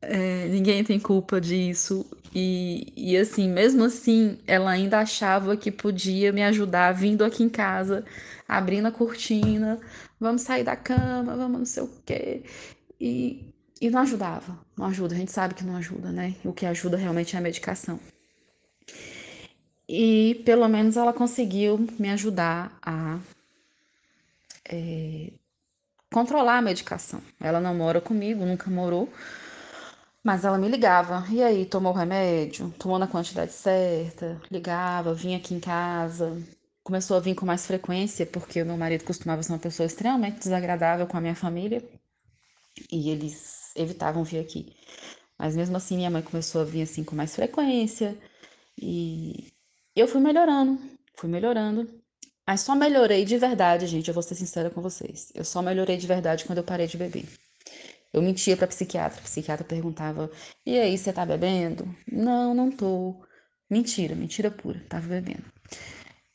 É, 0.01 0.47
ninguém 0.47 0.83
tem 0.83 0.99
culpa 0.99 1.39
disso. 1.39 2.05
E, 2.33 2.93
e 2.95 3.17
assim, 3.17 3.49
mesmo 3.49 3.83
assim, 3.83 4.39
ela 4.47 4.71
ainda 4.71 4.99
achava 4.99 5.55
que 5.57 5.71
podia 5.71 6.31
me 6.31 6.43
ajudar 6.43 6.93
vindo 6.93 7.23
aqui 7.23 7.43
em 7.43 7.49
casa, 7.49 8.05
abrindo 8.47 8.87
a 8.87 8.91
cortina, 8.91 9.79
vamos 10.19 10.41
sair 10.41 10.63
da 10.63 10.75
cama, 10.75 11.35
vamos 11.35 11.59
não 11.59 11.65
sei 11.65 11.83
o 11.83 11.89
quê. 12.05 12.43
E, 12.99 13.53
e 13.81 13.89
não 13.89 14.01
ajudava, 14.01 14.57
não 14.77 14.85
ajuda. 14.85 15.13
A 15.13 15.17
gente 15.17 15.31
sabe 15.31 15.53
que 15.53 15.63
não 15.63 15.75
ajuda, 15.75 16.11
né? 16.11 16.35
O 16.45 16.53
que 16.53 16.65
ajuda 16.65 16.97
realmente 16.97 17.35
é 17.35 17.39
a 17.39 17.41
medicação. 17.41 17.99
E 19.87 20.41
pelo 20.45 20.67
menos 20.69 20.95
ela 20.95 21.11
conseguiu 21.11 21.85
me 21.99 22.09
ajudar 22.09 22.77
a 22.81 23.19
é, 24.69 25.31
controlar 26.11 26.59
a 26.59 26.61
medicação. 26.61 27.21
Ela 27.39 27.59
não 27.59 27.75
mora 27.75 27.99
comigo, 27.99 28.45
nunca 28.45 28.69
morou, 28.69 29.11
mas 30.23 30.45
ela 30.45 30.57
me 30.57 30.67
ligava. 30.67 31.25
E 31.31 31.41
aí, 31.41 31.65
tomou 31.65 31.91
o 31.93 31.95
remédio? 31.95 32.73
Tomou 32.77 32.99
na 32.99 33.07
quantidade 33.07 33.51
certa? 33.53 34.39
Ligava, 34.51 35.13
vinha 35.13 35.37
aqui 35.37 35.53
em 35.53 35.59
casa. 35.59 36.37
Começou 36.83 37.17
a 37.17 37.19
vir 37.19 37.35
com 37.35 37.45
mais 37.45 37.65
frequência, 37.65 38.25
porque 38.25 38.61
o 38.61 38.65
meu 38.65 38.77
marido 38.77 39.03
costumava 39.03 39.43
ser 39.43 39.53
uma 39.53 39.59
pessoa 39.59 39.85
extremamente 39.85 40.39
desagradável 40.39 41.07
com 41.07 41.17
a 41.17 41.21
minha 41.21 41.35
família. 41.35 41.83
E 42.91 43.09
eles 43.09 43.71
evitavam 43.75 44.23
vir 44.23 44.39
aqui. 44.39 44.75
Mas 45.37 45.55
mesmo 45.55 45.77
assim, 45.77 45.95
minha 45.95 46.09
mãe 46.09 46.21
começou 46.21 46.61
a 46.61 46.65
vir 46.65 46.83
assim 46.83 47.03
com 47.03 47.15
mais 47.15 47.35
frequência. 47.35 48.17
E 48.79 49.51
eu 49.95 50.07
fui 50.07 50.21
melhorando, 50.21 50.79
fui 51.15 51.29
melhorando. 51.29 51.87
Mas 52.47 52.61
só 52.61 52.75
melhorei 52.75 53.25
de 53.25 53.37
verdade, 53.37 53.87
gente. 53.87 54.07
Eu 54.07 54.13
vou 54.13 54.23
ser 54.23 54.35
sincera 54.35 54.69
com 54.69 54.81
vocês. 54.81 55.31
Eu 55.33 55.43
só 55.45 55.61
melhorei 55.61 55.97
de 55.97 56.07
verdade 56.07 56.45
quando 56.45 56.59
eu 56.59 56.63
parei 56.63 56.87
de 56.87 56.97
beber. 56.97 57.25
Eu 58.13 58.21
mentia 58.21 58.57
pra 58.57 58.67
psiquiatra. 58.67 59.19
A 59.19 59.23
psiquiatra 59.23 59.65
perguntava: 59.65 60.29
E 60.65 60.77
aí, 60.79 60.97
você 60.97 61.13
tá 61.13 61.25
bebendo? 61.25 61.85
Não, 62.11 62.53
não 62.53 62.71
tô. 62.71 63.15
Mentira, 63.69 64.15
mentira 64.15 64.51
pura. 64.51 64.81
Tava 64.89 65.07
bebendo. 65.07 65.45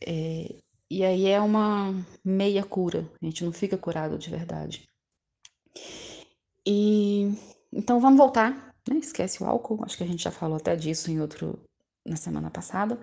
É, 0.06 0.56
e 0.90 1.04
aí 1.04 1.26
é 1.26 1.40
uma 1.40 1.94
meia 2.24 2.64
cura. 2.64 3.10
A 3.22 3.24
gente 3.26 3.44
não 3.44 3.52
fica 3.52 3.76
curado 3.78 4.18
de 4.18 4.30
verdade. 4.30 4.88
E 6.66 7.32
então 7.72 8.00
vamos 8.00 8.18
voltar, 8.18 8.74
né? 8.88 8.96
Esquece 8.98 9.42
o 9.42 9.46
álcool. 9.46 9.84
Acho 9.84 9.96
que 9.96 10.04
a 10.04 10.06
gente 10.06 10.22
já 10.24 10.30
falou 10.30 10.56
até 10.56 10.74
disso 10.76 11.10
em 11.10 11.20
outro 11.20 11.58
na 12.04 12.16
semana 12.16 12.50
passada. 12.50 12.98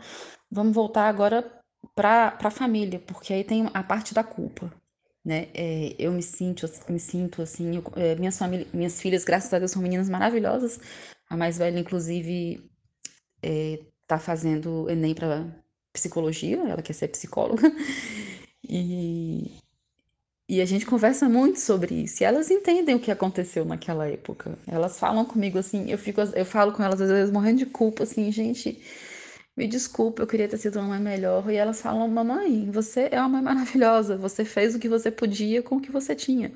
Vamos 0.51 0.73
voltar 0.73 1.07
agora 1.07 1.59
para 1.95 2.37
a 2.41 2.51
família, 2.51 2.99
porque 2.99 3.33
aí 3.33 3.43
tem 3.43 3.69
a 3.73 3.83
parte 3.83 4.13
da 4.13 4.23
culpa 4.23 4.71
né? 5.23 5.47
É, 5.53 5.95
eu 5.97 6.11
me 6.11 6.21
sinto, 6.21 6.69
me 6.89 6.99
sinto 6.99 7.41
assim, 7.41 7.77
eu, 7.77 7.83
é, 7.95 8.15
minhas, 8.15 8.39
minhas 8.73 9.01
filhas, 9.01 9.23
graças 9.23 9.53
a 9.53 9.59
Deus, 9.59 9.71
são 9.71 9.81
meninas 9.81 10.09
maravilhosas. 10.09 10.79
A 11.29 11.37
mais 11.37 11.57
velha, 11.57 11.79
inclusive, 11.79 12.69
é, 13.41 13.79
fazendo 14.19 14.89
Enem 14.89 15.15
para 15.15 15.47
psicologia, 15.91 16.57
ela 16.57 16.81
quer 16.81 16.93
ser 16.93 17.07
psicóloga. 17.09 17.71
E, 18.65 19.59
e 20.47 20.61
a 20.61 20.65
gente 20.65 20.85
conversa 20.85 21.27
muito 21.27 21.59
sobre 21.59 21.95
isso. 21.95 22.23
E 22.23 22.25
elas 22.25 22.49
entendem 22.49 22.95
o 22.95 22.99
que 22.99 23.11
aconteceu 23.11 23.65
naquela 23.65 24.07
época. 24.07 24.57
Elas 24.65 24.97
falam 24.97 25.25
comigo 25.25 25.57
assim, 25.59 25.91
eu 25.91 25.97
fico, 25.97 26.21
eu 26.21 26.45
falo 26.45 26.71
com 26.71 26.81
elas 26.81 27.01
às 27.01 27.09
vezes 27.09 27.29
morrendo 27.29 27.57
de 27.57 27.65
culpa, 27.65 28.03
assim, 28.03 28.31
gente 28.31 28.81
me 29.55 29.67
desculpa, 29.67 30.21
eu 30.21 30.27
queria 30.27 30.47
ter 30.47 30.57
sido 30.57 30.79
uma 30.79 30.89
mãe 30.89 30.99
melhor. 30.99 31.49
E 31.49 31.55
elas 31.55 31.81
falam, 31.81 32.07
mamãe, 32.07 32.69
você 32.71 33.09
é 33.11 33.19
uma 33.19 33.29
mãe 33.29 33.41
maravilhosa, 33.53 34.17
você 34.17 34.43
fez 34.43 34.75
o 34.75 34.79
que 34.79 34.89
você 34.89 35.11
podia 35.11 35.61
com 35.61 35.77
o 35.77 35.81
que 35.81 35.91
você 35.91 36.15
tinha. 36.15 36.51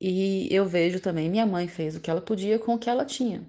E 0.00 0.48
eu 0.50 0.66
vejo 0.66 1.00
também, 1.00 1.30
minha 1.30 1.46
mãe 1.46 1.68
fez 1.68 1.96
o 1.96 2.00
que 2.00 2.10
ela 2.10 2.20
podia 2.20 2.58
com 2.58 2.74
o 2.74 2.78
que 2.78 2.90
ela 2.90 3.04
tinha. 3.04 3.48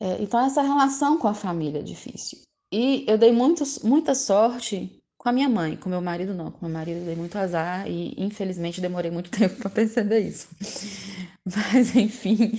É, 0.00 0.22
então, 0.22 0.38
essa 0.40 0.62
relação 0.62 1.18
com 1.18 1.26
a 1.26 1.34
família 1.34 1.80
é 1.80 1.82
difícil. 1.82 2.38
E 2.72 3.04
eu 3.08 3.16
dei 3.16 3.32
muito, 3.32 3.64
muita 3.82 4.14
sorte 4.14 5.00
com 5.16 5.28
a 5.28 5.32
minha 5.32 5.48
mãe, 5.48 5.76
com 5.76 5.88
meu 5.88 6.02
marido 6.02 6.34
não. 6.34 6.50
Com 6.50 6.66
meu 6.66 6.74
marido 6.74 6.98
eu 6.98 7.06
dei 7.06 7.16
muito 7.16 7.36
azar 7.38 7.88
e, 7.88 8.14
infelizmente, 8.18 8.80
demorei 8.80 9.10
muito 9.10 9.30
tempo 9.36 9.56
para 9.56 9.70
perceber 9.70 10.20
isso. 10.20 10.48
Mas, 11.44 11.94
enfim, 11.96 12.52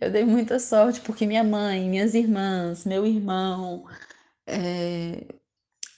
eu 0.00 0.10
dei 0.10 0.24
muita 0.24 0.58
sorte 0.58 1.00
porque 1.00 1.26
minha 1.26 1.44
mãe, 1.44 1.88
minhas 1.88 2.14
irmãs, 2.14 2.84
meu 2.84 3.06
irmão, 3.06 3.84
é, 4.46 5.26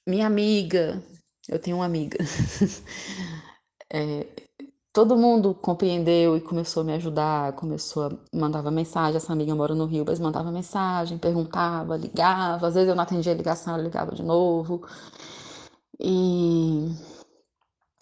minha 0.07 0.27
amiga, 0.27 1.03
eu 1.49 1.59
tenho 1.59 1.79
uma 1.79 1.87
amiga, 1.87 2.19
é, 3.93 4.27
todo 4.93 5.17
mundo 5.17 5.55
compreendeu 5.55 6.37
e 6.37 6.41
começou 6.41 6.83
a 6.83 6.85
me 6.85 6.93
ajudar, 6.95 7.55
começou 7.55 8.05
a 8.07 8.19
mandava 8.35 8.71
mensagem, 8.71 9.17
essa 9.17 9.33
amiga 9.33 9.55
mora 9.55 9.75
no 9.75 9.87
Rio, 9.87 10.05
mas 10.07 10.19
mandava 10.19 10.51
mensagem, 10.51 11.19
perguntava, 11.19 11.97
ligava, 11.97 12.67
às 12.69 12.75
vezes 12.75 12.89
eu 12.89 12.97
não 12.97 13.03
atendia 13.05 13.33
a 13.33 13.37
ligação, 13.37 13.75
ela 13.75 13.83
ligava 13.83 14.15
de 14.15 14.23
novo. 14.23 14.87
E, 15.99 16.89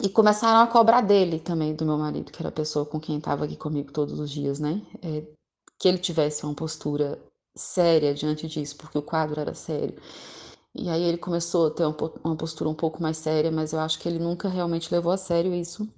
e 0.02 0.08
começaram 0.08 0.60
a 0.60 0.66
cobrar 0.66 1.00
dele 1.00 1.40
também, 1.40 1.74
do 1.74 1.84
meu 1.84 1.98
marido, 1.98 2.30
que 2.32 2.40
era 2.40 2.48
a 2.48 2.52
pessoa 2.52 2.86
com 2.86 3.00
quem 3.00 3.18
estava 3.18 3.44
aqui 3.44 3.56
comigo 3.56 3.92
todos 3.92 4.18
os 4.20 4.30
dias, 4.30 4.60
né? 4.60 4.80
É, 5.02 5.37
que 5.78 5.88
ele 5.88 5.98
tivesse 5.98 6.44
uma 6.44 6.54
postura 6.54 7.18
séria 7.54 8.14
diante 8.14 8.46
disso, 8.48 8.76
porque 8.76 8.98
o 8.98 9.02
quadro 9.02 9.40
era 9.40 9.54
sério. 9.54 9.96
E 10.74 10.88
aí 10.88 11.02
ele 11.02 11.18
começou 11.18 11.68
a 11.68 11.70
ter 11.70 11.84
uma 12.24 12.36
postura 12.36 12.70
um 12.70 12.74
pouco 12.74 13.02
mais 13.02 13.16
séria, 13.16 13.50
mas 13.50 13.72
eu 13.72 13.80
acho 13.80 13.98
que 13.98 14.08
ele 14.08 14.18
nunca 14.18 14.48
realmente 14.48 14.92
levou 14.92 15.12
a 15.12 15.16
sério 15.16 15.52
isso. 15.54 15.88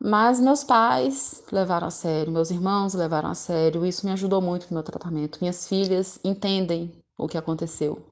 Mas 0.00 0.38
meus 0.38 0.62
pais 0.62 1.42
levaram 1.50 1.88
a 1.88 1.90
sério, 1.90 2.32
meus 2.32 2.50
irmãos 2.50 2.94
levaram 2.94 3.30
a 3.30 3.34
sério, 3.34 3.84
isso 3.84 4.06
me 4.06 4.12
ajudou 4.12 4.40
muito 4.40 4.68
no 4.68 4.74
meu 4.74 4.82
tratamento. 4.84 5.38
Minhas 5.40 5.66
filhas 5.66 6.20
entendem 6.22 6.92
o 7.16 7.26
que 7.26 7.36
aconteceu. 7.36 8.06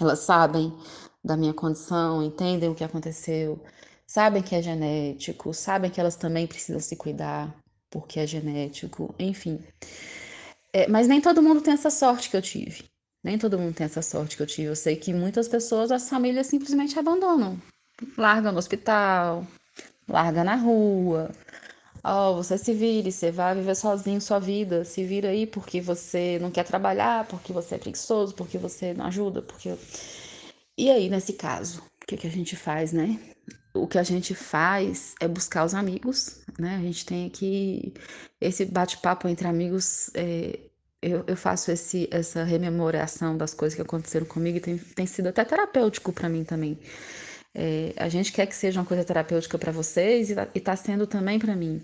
Elas 0.00 0.20
sabem 0.20 0.76
da 1.24 1.36
minha 1.36 1.54
condição, 1.54 2.22
entendem 2.22 2.68
o 2.68 2.74
que 2.74 2.84
aconteceu, 2.84 3.58
sabem 4.06 4.42
que 4.42 4.54
é 4.54 4.60
genético, 4.62 5.54
sabem 5.54 5.90
que 5.90 6.00
elas 6.00 6.16
também 6.16 6.46
precisam 6.46 6.80
se 6.80 6.96
cuidar 6.96 7.61
porque 7.92 8.18
é 8.18 8.26
genético, 8.26 9.14
enfim. 9.18 9.60
É, 10.72 10.88
mas 10.88 11.06
nem 11.06 11.20
todo 11.20 11.42
mundo 11.42 11.60
tem 11.60 11.74
essa 11.74 11.90
sorte 11.90 12.30
que 12.30 12.36
eu 12.36 12.42
tive. 12.42 12.84
Nem 13.22 13.38
todo 13.38 13.58
mundo 13.58 13.74
tem 13.74 13.84
essa 13.84 14.02
sorte 14.02 14.36
que 14.36 14.42
eu 14.42 14.46
tive. 14.46 14.68
Eu 14.68 14.74
sei 14.74 14.96
que 14.96 15.12
muitas 15.12 15.46
pessoas, 15.46 15.92
as 15.92 16.08
famílias 16.08 16.46
simplesmente 16.46 16.98
abandonam. 16.98 17.60
Largam 18.16 18.50
no 18.50 18.58
hospital, 18.58 19.46
larga 20.08 20.42
na 20.42 20.56
rua. 20.56 21.30
Oh, 22.02 22.34
você 22.34 22.58
se 22.58 22.72
vire, 22.72 23.12
você 23.12 23.30
vai 23.30 23.54
viver 23.54 23.76
sozinho 23.76 24.20
sua 24.20 24.40
vida. 24.40 24.84
Se 24.84 25.04
vira 25.04 25.28
aí 25.28 25.46
porque 25.46 25.80
você 25.80 26.38
não 26.40 26.50
quer 26.50 26.64
trabalhar, 26.64 27.26
porque 27.28 27.52
você 27.52 27.76
é 27.76 27.78
preguiçoso, 27.78 28.34
porque 28.34 28.58
você 28.58 28.94
não 28.94 29.06
ajuda, 29.06 29.42
porque. 29.42 29.76
E 30.76 30.90
aí, 30.90 31.08
nesse 31.10 31.34
caso, 31.34 31.80
o 32.02 32.06
que, 32.06 32.16
que 32.16 32.26
a 32.26 32.30
gente 32.30 32.56
faz, 32.56 32.92
né? 32.92 33.20
O 33.74 33.86
que 33.86 33.98
a 33.98 34.02
gente 34.02 34.34
faz 34.34 35.14
é 35.20 35.26
buscar 35.26 35.64
os 35.64 35.74
amigos, 35.74 36.42
né? 36.58 36.76
A 36.76 36.80
gente 36.80 37.06
tem 37.06 37.26
aqui 37.26 37.94
esse 38.40 38.64
bate-papo 38.64 39.28
entre 39.28 39.48
amigos. 39.48 40.10
É, 40.14 40.58
eu, 41.00 41.24
eu, 41.26 41.36
faço 41.36 41.70
esse, 41.70 42.08
essa 42.12 42.44
rememoração 42.44 43.36
das 43.36 43.54
coisas 43.54 43.74
que 43.74 43.82
aconteceram 43.82 44.26
comigo 44.26 44.58
e 44.58 44.60
tem, 44.60 44.78
tem 44.78 45.06
sido 45.06 45.28
até 45.28 45.44
terapêutico 45.44 46.12
para 46.12 46.28
mim 46.28 46.44
também. 46.44 46.78
É, 47.54 47.92
a 47.96 48.08
gente 48.08 48.32
quer 48.32 48.46
que 48.46 48.54
seja 48.54 48.80
uma 48.80 48.86
coisa 48.86 49.04
terapêutica 49.04 49.58
para 49.58 49.72
vocês 49.72 50.30
e 50.30 50.36
está 50.54 50.76
sendo 50.76 51.06
também 51.06 51.38
para 51.38 51.56
mim. 51.56 51.82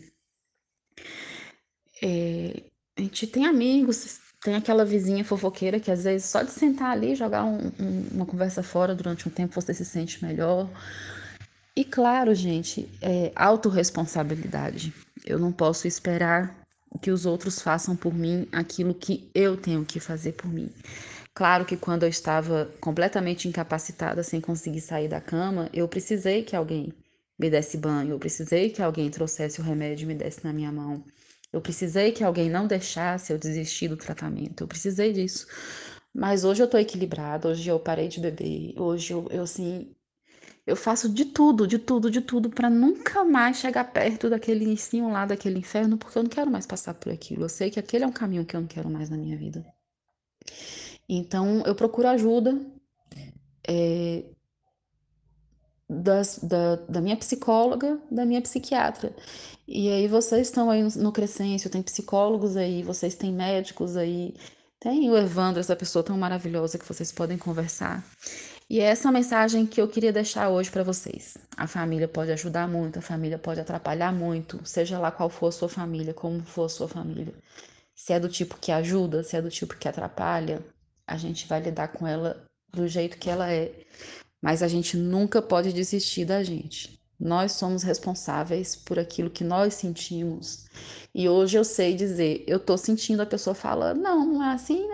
É, 2.03 2.63
a 2.97 3.01
gente 3.01 3.27
tem 3.27 3.47
amigos, 3.47 4.21
tem 4.43 4.55
aquela 4.55 4.85
vizinha 4.85 5.25
fofoqueira 5.25 5.81
que 5.81 5.91
às 5.91 6.05
vezes 6.05 6.29
só 6.29 6.43
de 6.43 6.51
sentar 6.51 6.91
ali, 6.91 7.15
jogar 7.15 7.45
um, 7.45 7.73
um, 7.79 8.09
uma 8.13 8.27
conversa 8.27 8.63
fora 8.63 8.95
durante 8.95 9.29
um 9.29 9.31
tempo 9.31 9.55
você 9.55 9.75
se 9.75 9.85
sente 9.85 10.25
melhor. 10.25 10.71
E 11.79 11.85
claro, 11.85 12.35
gente, 12.35 12.89
é 13.01 13.31
autorresponsabilidade. 13.37 14.93
Eu 15.25 15.39
não 15.39 15.53
posso 15.53 15.87
esperar 15.87 16.53
que 17.01 17.09
os 17.09 17.25
outros 17.25 17.63
façam 17.63 17.95
por 17.95 18.13
mim 18.13 18.49
aquilo 18.51 18.93
que 18.93 19.31
eu 19.33 19.57
tenho 19.57 19.85
que 19.85 20.01
fazer 20.01 20.33
por 20.33 20.49
mim. 20.53 20.73
Claro 21.33 21.65
que 21.65 21.77
quando 21.77 22.03
eu 22.03 22.09
estava 22.09 22.69
completamente 22.81 23.47
incapacitada, 23.47 24.25
sem 24.25 24.41
conseguir 24.41 24.81
sair 24.81 25.07
da 25.07 25.21
cama, 25.21 25.71
eu 25.73 25.87
precisei 25.87 26.43
que 26.43 26.57
alguém 26.57 26.93
me 27.39 27.49
desse 27.49 27.77
banho, 27.77 28.11
eu 28.11 28.19
precisei 28.19 28.71
que 28.71 28.83
alguém 28.83 29.09
trouxesse 29.09 29.61
o 29.61 29.65
remédio 29.65 30.03
e 30.03 30.09
me 30.09 30.15
desse 30.17 30.43
na 30.43 30.53
minha 30.53 30.73
mão. 30.73 31.05
Eu 31.53 31.61
precisei 31.61 32.11
que 32.11 32.25
alguém 32.25 32.51
não 32.51 32.67
deixasse 32.67 33.33
eu 33.33 33.39
desistir 33.39 33.87
do 33.87 33.97
tratamento. 33.97 34.65
Eu 34.65 34.67
precisei 34.67 35.13
disso. 35.13 35.47
Mas 36.13 36.43
hoje 36.43 36.61
eu 36.61 36.69
tô 36.69 36.77
equilibrada, 36.77 37.47
hoje 37.47 37.69
eu 37.69 37.79
parei 37.79 38.09
de 38.09 38.19
beber, 38.19 38.75
hoje 38.77 39.13
eu, 39.13 39.29
eu 39.31 39.45
assim, 39.45 39.95
eu 40.69 40.77
faço 40.77 41.09
de 41.09 41.25
tudo, 41.25 41.67
de 41.67 41.79
tudo, 41.79 42.11
de 42.11 42.21
tudo 42.21 42.51
para 42.51 42.69
nunca 42.69 43.25
mais 43.25 43.57
chegar 43.57 43.85
perto 43.93 44.29
daquele 44.29 44.65
ensino 44.71 45.11
lá, 45.11 45.25
daquele 45.27 45.59
inferno, 45.59 45.97
porque 45.97 46.19
eu 46.19 46.23
não 46.23 46.31
quero 46.31 46.51
mais 46.51 46.67
passar 46.67 46.95
por 46.95 47.11
aquilo. 47.13 47.45
Eu 47.45 47.49
sei 47.49 47.71
que 47.71 47.81
aquele 47.81 48.05
é 48.05 48.07
um 48.07 48.13
caminho 48.13 48.45
que 48.45 48.55
eu 48.55 48.61
não 48.61 48.69
quero 48.69 48.91
mais 48.91 49.09
na 49.11 49.17
minha 49.17 49.37
vida. 49.37 49.65
Então 51.09 51.63
eu 51.67 51.75
procuro 51.75 52.09
ajuda. 52.09 52.61
É... 53.67 54.25
das, 55.89 56.39
da, 56.43 56.77
da 56.77 57.01
minha 57.01 57.17
psicóloga, 57.17 57.99
da 58.11 58.25
minha 58.27 58.43
psiquiatra. 58.43 59.15
E 59.67 59.91
aí 59.91 60.07
vocês 60.09 60.49
estão 60.49 60.71
aí 60.71 60.83
no, 60.83 60.91
no 61.03 61.13
Crescêncio, 61.13 61.71
tem 61.71 61.83
psicólogos 61.83 62.57
aí, 62.57 62.83
vocês 62.83 63.15
têm 63.15 63.33
médicos 63.33 63.97
aí, 63.97 64.35
tem 64.81 65.11
o 65.11 65.17
Evandro, 65.17 65.61
essa 65.61 65.77
pessoa 65.77 66.03
tão 66.05 66.17
maravilhosa 66.19 66.79
que 66.79 66.87
vocês 66.87 67.11
podem 67.13 67.39
conversar. 67.39 68.05
E 68.71 68.81
é 68.81 68.85
essa 68.85 69.11
mensagem 69.11 69.65
que 69.65 69.81
eu 69.81 69.89
queria 69.89 70.13
deixar 70.13 70.51
hoje 70.51 70.71
para 70.71 70.83
vocês. 70.83 71.39
A 71.57 71.67
família 71.67 72.07
pode 72.07 72.31
ajudar 72.33 72.69
muito, 72.69 72.99
a 72.99 73.03
família 73.03 73.39
pode 73.39 73.61
atrapalhar 73.61 74.13
muito, 74.13 74.61
seja 74.63 74.99
lá 74.99 75.11
qual 75.11 75.31
for 75.31 75.47
a 75.47 75.53
sua 75.53 75.71
família, 75.71 76.13
como 76.13 76.43
for 76.43 76.67
a 76.67 76.69
sua 76.69 76.87
família. 76.87 77.33
Se 77.95 78.13
é 78.13 78.21
do 78.21 78.29
tipo 78.29 78.59
que 78.61 78.71
ajuda, 78.71 79.25
se 79.25 79.37
é 79.37 79.43
do 79.43 79.49
tipo 79.49 79.75
que 79.75 79.89
atrapalha, 79.89 80.63
a 81.07 81.17
gente 81.17 81.49
vai 81.49 81.61
lidar 81.61 81.89
com 81.89 82.07
ela 82.07 82.45
do 82.71 82.87
jeito 82.87 83.17
que 83.17 83.31
ela 83.31 83.51
é. 83.51 83.73
Mas 84.43 84.63
a 84.63 84.69
gente 84.69 84.99
nunca 84.99 85.41
pode 85.41 85.73
desistir 85.73 86.27
da 86.27 86.43
gente. 86.43 87.01
Nós 87.19 87.53
somos 87.53 87.83
responsáveis 87.83 88.77
por 88.77 88.99
aquilo 88.99 89.31
que 89.31 89.43
nós 89.43 89.75
sentimos. 89.75 90.67
E 91.15 91.27
hoje 91.27 91.57
eu 91.57 91.65
sei 91.65 91.95
dizer, 91.95 92.45
eu 92.47 92.61
tô 92.61 92.77
sentindo 92.77 93.23
a 93.23 93.27
pessoa 93.27 93.55
fala, 93.55 93.95
não, 93.95 94.27
não 94.27 94.45
é 94.45 94.53
assim. 94.53 94.87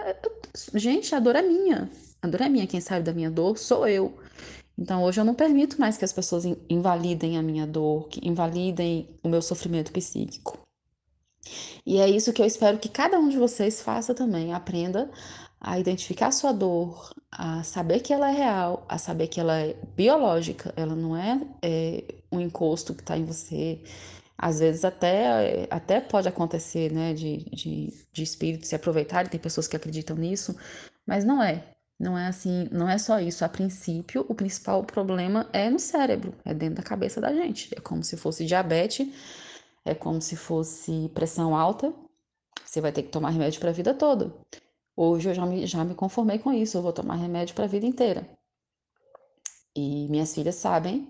Gente, 0.75 1.13
a 1.13 1.19
dor 1.19 1.35
é 1.35 1.43
minha. 1.43 1.91
A 2.25 2.27
dor 2.27 2.41
é 2.41 2.49
minha, 2.49 2.67
quem 2.67 2.81
sabe 2.81 3.05
da 3.05 3.13
minha 3.13 3.31
dor 3.31 3.59
sou 3.59 3.87
eu. 3.87 4.17
Então 4.79 5.05
hoje 5.05 5.21
eu 5.21 5.27
não 5.27 5.35
permito 5.35 5.79
mais 5.79 5.99
que 5.99 6.07
as 6.07 6.13
pessoas 6.13 6.47
invalidem 6.71 7.37
a 7.37 7.43
minha 7.43 7.67
dor, 7.67 8.09
que 8.09 8.27
invalidem 8.27 9.11
o 9.23 9.29
meu 9.29 9.43
sofrimento 9.43 9.93
psíquico. 9.93 10.59
E 11.85 11.99
é 11.99 12.09
isso 12.09 12.33
que 12.33 12.41
eu 12.41 12.47
espero 12.47 12.79
que 12.79 12.89
cada 12.89 13.19
um 13.19 13.29
de 13.29 13.37
vocês 13.37 13.83
faça 13.83 14.15
também, 14.15 14.55
aprenda 14.55 15.11
a 15.61 15.79
identificar 15.79 16.29
a 16.29 16.33
sua 16.33 16.53
dor, 16.53 17.13
a 17.31 17.63
saber 17.63 18.01
que 18.01 18.11
ela 18.11 18.31
é 18.31 18.33
real, 18.33 18.87
a 18.89 18.97
saber 18.97 19.27
que 19.29 19.39
ela 19.39 19.61
é 19.61 19.77
biológica, 19.95 20.73
ela 20.79 20.95
não 20.97 21.15
é, 21.15 21.39
é 21.61 22.05
um 22.33 22.41
encosto 22.41 22.95
que 22.95 23.03
está 23.03 23.19
em 23.19 23.27
você. 23.27 23.83
Às 24.39 24.61
vezes 24.61 24.83
até, 24.83 25.69
até 25.71 26.01
pode 26.01 26.27
acontecer, 26.27 26.91
né, 26.91 27.13
de, 27.13 27.45
de, 27.51 27.93
de 28.11 28.23
espíritos 28.23 28.71
se 28.71 28.75
aproveitarem, 28.75 29.31
tem 29.31 29.39
pessoas 29.39 29.69
que 29.69 29.77
acreditam 29.77 30.17
nisso, 30.17 30.57
mas 31.07 31.23
não 31.23 31.43
é. 31.43 31.74
Não 32.05 32.19
é 32.19 32.27
assim, 32.27 32.69
não 32.71 32.87
é 32.87 32.99
só 32.99 33.19
isso. 33.19 33.47
A 33.47 33.49
princípio, 33.49 34.27
o 34.29 34.35
principal 34.35 34.85
problema 34.85 35.49
é 35.55 35.71
no 35.71 35.79
cérebro, 35.79 36.35
é 36.45 36.53
dentro 36.53 36.75
da 36.75 36.83
cabeça 36.83 37.19
da 37.19 37.33
gente. 37.33 37.75
É 37.75 37.81
como 37.81 38.05
se 38.05 38.15
fosse 38.15 38.45
diabetes, 38.45 39.09
é 39.87 39.95
como 39.95 40.21
se 40.21 40.37
fosse 40.37 41.11
pressão 41.15 41.57
alta. 41.57 41.95
Você 42.63 42.79
vai 42.79 42.93
ter 42.93 43.05
que 43.05 43.09
tomar 43.09 43.31
remédio 43.31 43.59
para 43.59 43.71
a 43.71 43.73
vida 43.73 43.95
toda. 43.95 44.35
Hoje 44.95 45.31
eu 45.31 45.35
já 45.35 45.47
me, 45.47 45.67
já 45.67 45.83
me 45.83 45.95
conformei 45.95 46.39
com 46.39 46.53
isso, 46.53 46.77
eu 46.77 46.83
vou 46.83 46.93
tomar 46.93 47.15
remédio 47.17 47.55
para 47.55 47.65
a 47.65 47.69
vida 47.69 47.87
inteira. 47.87 48.29
E 49.75 50.07
minhas 50.11 50.35
filhas 50.35 50.57
sabem 50.57 51.09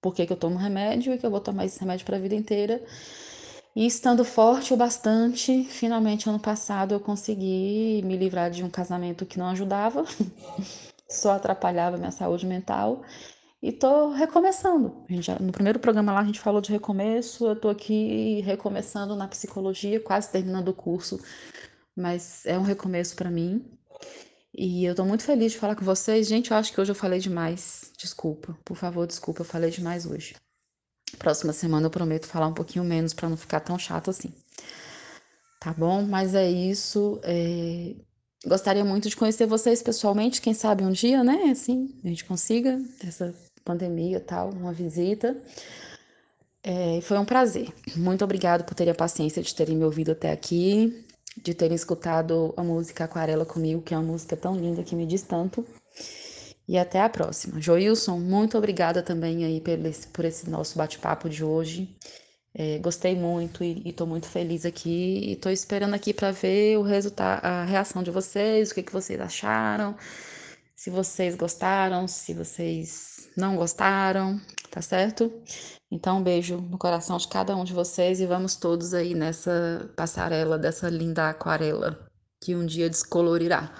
por 0.00 0.14
que, 0.14 0.24
que 0.26 0.32
eu 0.32 0.36
tomo 0.36 0.56
remédio 0.56 1.12
e 1.12 1.18
que 1.18 1.26
eu 1.26 1.30
vou 1.30 1.40
tomar 1.40 1.64
esse 1.64 1.80
remédio 1.80 2.06
para 2.06 2.18
a 2.18 2.20
vida 2.20 2.36
inteira. 2.36 2.80
E 3.76 3.84
estando 3.84 4.24
forte 4.24 4.72
o 4.72 4.76
bastante, 4.76 5.62
finalmente 5.64 6.26
ano 6.30 6.40
passado 6.40 6.94
eu 6.94 7.00
consegui 7.00 8.00
me 8.06 8.16
livrar 8.16 8.50
de 8.50 8.64
um 8.64 8.70
casamento 8.70 9.26
que 9.26 9.38
não 9.38 9.48
ajudava, 9.48 10.02
só 11.06 11.32
atrapalhava 11.32 11.98
minha 11.98 12.10
saúde 12.10 12.46
mental. 12.46 13.02
E 13.62 13.70
tô 13.70 14.12
recomeçando. 14.12 15.04
Já, 15.20 15.38
no 15.38 15.52
primeiro 15.52 15.78
programa 15.78 16.10
lá 16.10 16.20
a 16.20 16.24
gente 16.24 16.40
falou 16.40 16.62
de 16.62 16.72
recomeço, 16.72 17.46
eu 17.48 17.54
tô 17.54 17.68
aqui 17.68 18.40
recomeçando 18.46 19.14
na 19.14 19.28
psicologia, 19.28 20.00
quase 20.00 20.32
terminando 20.32 20.68
o 20.68 20.74
curso, 20.74 21.20
mas 21.94 22.46
é 22.46 22.58
um 22.58 22.62
recomeço 22.62 23.14
para 23.14 23.30
mim. 23.30 23.62
E 24.54 24.86
eu 24.86 24.94
tô 24.94 25.04
muito 25.04 25.22
feliz 25.22 25.52
de 25.52 25.58
falar 25.58 25.76
com 25.76 25.84
vocês. 25.84 26.26
Gente, 26.26 26.50
eu 26.50 26.56
acho 26.56 26.72
que 26.72 26.80
hoje 26.80 26.92
eu 26.92 26.96
falei 26.96 27.18
demais. 27.18 27.92
Desculpa, 27.98 28.56
por 28.64 28.76
favor, 28.78 29.06
desculpa, 29.06 29.42
eu 29.42 29.44
falei 29.44 29.68
demais 29.70 30.06
hoje. 30.06 30.34
Próxima 31.18 31.52
semana 31.52 31.86
eu 31.86 31.90
prometo 31.90 32.26
falar 32.26 32.48
um 32.48 32.54
pouquinho 32.54 32.84
menos 32.84 33.14
para 33.14 33.28
não 33.28 33.36
ficar 33.36 33.60
tão 33.60 33.78
chato 33.78 34.10
assim. 34.10 34.32
Tá 35.60 35.72
bom? 35.72 36.02
Mas 36.02 36.34
é 36.34 36.48
isso. 36.50 37.20
É... 37.22 37.94
Gostaria 38.44 38.84
muito 38.84 39.08
de 39.08 39.16
conhecer 39.16 39.46
vocês 39.46 39.82
pessoalmente, 39.82 40.40
quem 40.40 40.54
sabe 40.54 40.84
um 40.84 40.92
dia, 40.92 41.24
né? 41.24 41.50
Assim, 41.50 41.98
a 42.04 42.08
gente 42.08 42.24
consiga, 42.24 42.80
essa 43.04 43.34
pandemia 43.64 44.20
tal, 44.20 44.50
uma 44.50 44.72
visita. 44.72 45.36
É, 46.62 47.00
foi 47.00 47.18
um 47.18 47.24
prazer. 47.24 47.72
Muito 47.96 48.22
obrigado 48.24 48.64
por 48.64 48.74
terem 48.74 48.92
a 48.92 48.94
paciência 48.94 49.42
de 49.42 49.54
terem 49.54 49.76
me 49.76 49.84
ouvido 49.84 50.12
até 50.12 50.30
aqui, 50.30 51.04
de 51.42 51.54
terem 51.54 51.74
escutado 51.74 52.52
a 52.56 52.62
música 52.62 53.04
Aquarela 53.04 53.44
comigo, 53.44 53.82
que 53.82 53.94
é 53.94 53.98
uma 53.98 54.12
música 54.12 54.36
tão 54.36 54.56
linda 54.56 54.82
que 54.82 54.94
me 54.94 55.06
diz 55.06 55.22
tanto 55.22 55.66
e 56.68 56.76
até 56.78 57.00
a 57.00 57.08
próxima. 57.08 57.60
Joilson, 57.60 58.18
muito 58.18 58.58
obrigada 58.58 59.02
também 59.02 59.44
aí 59.44 59.60
por 59.60 59.86
esse, 59.86 60.08
por 60.08 60.24
esse 60.24 60.50
nosso 60.50 60.76
bate-papo 60.76 61.28
de 61.28 61.44
hoje. 61.44 61.96
É, 62.54 62.78
gostei 62.78 63.14
muito 63.14 63.62
e 63.62 63.82
estou 63.86 64.06
muito 64.06 64.26
feliz 64.26 64.64
aqui 64.64 65.20
e 65.28 65.32
estou 65.32 65.52
esperando 65.52 65.94
aqui 65.94 66.14
para 66.14 66.32
ver 66.32 66.78
o 66.78 66.82
resultado, 66.82 67.44
a 67.44 67.64
reação 67.64 68.02
de 68.02 68.10
vocês, 68.10 68.70
o 68.70 68.74
que, 68.74 68.82
que 68.82 68.92
vocês 68.92 69.20
acharam, 69.20 69.94
se 70.74 70.88
vocês 70.88 71.36
gostaram, 71.36 72.08
se 72.08 72.32
vocês 72.32 73.28
não 73.36 73.56
gostaram, 73.56 74.40
tá 74.70 74.80
certo? 74.80 75.30
Então, 75.90 76.18
um 76.18 76.22
beijo 76.22 76.56
no 76.56 76.78
coração 76.78 77.18
de 77.18 77.28
cada 77.28 77.54
um 77.54 77.62
de 77.62 77.74
vocês 77.74 78.20
e 78.20 78.26
vamos 78.26 78.56
todos 78.56 78.94
aí 78.94 79.14
nessa 79.14 79.90
passarela 79.94 80.58
dessa 80.58 80.88
linda 80.88 81.28
aquarela 81.28 82.08
que 82.40 82.56
um 82.56 82.64
dia 82.64 82.88
descolorirá. 82.88 83.70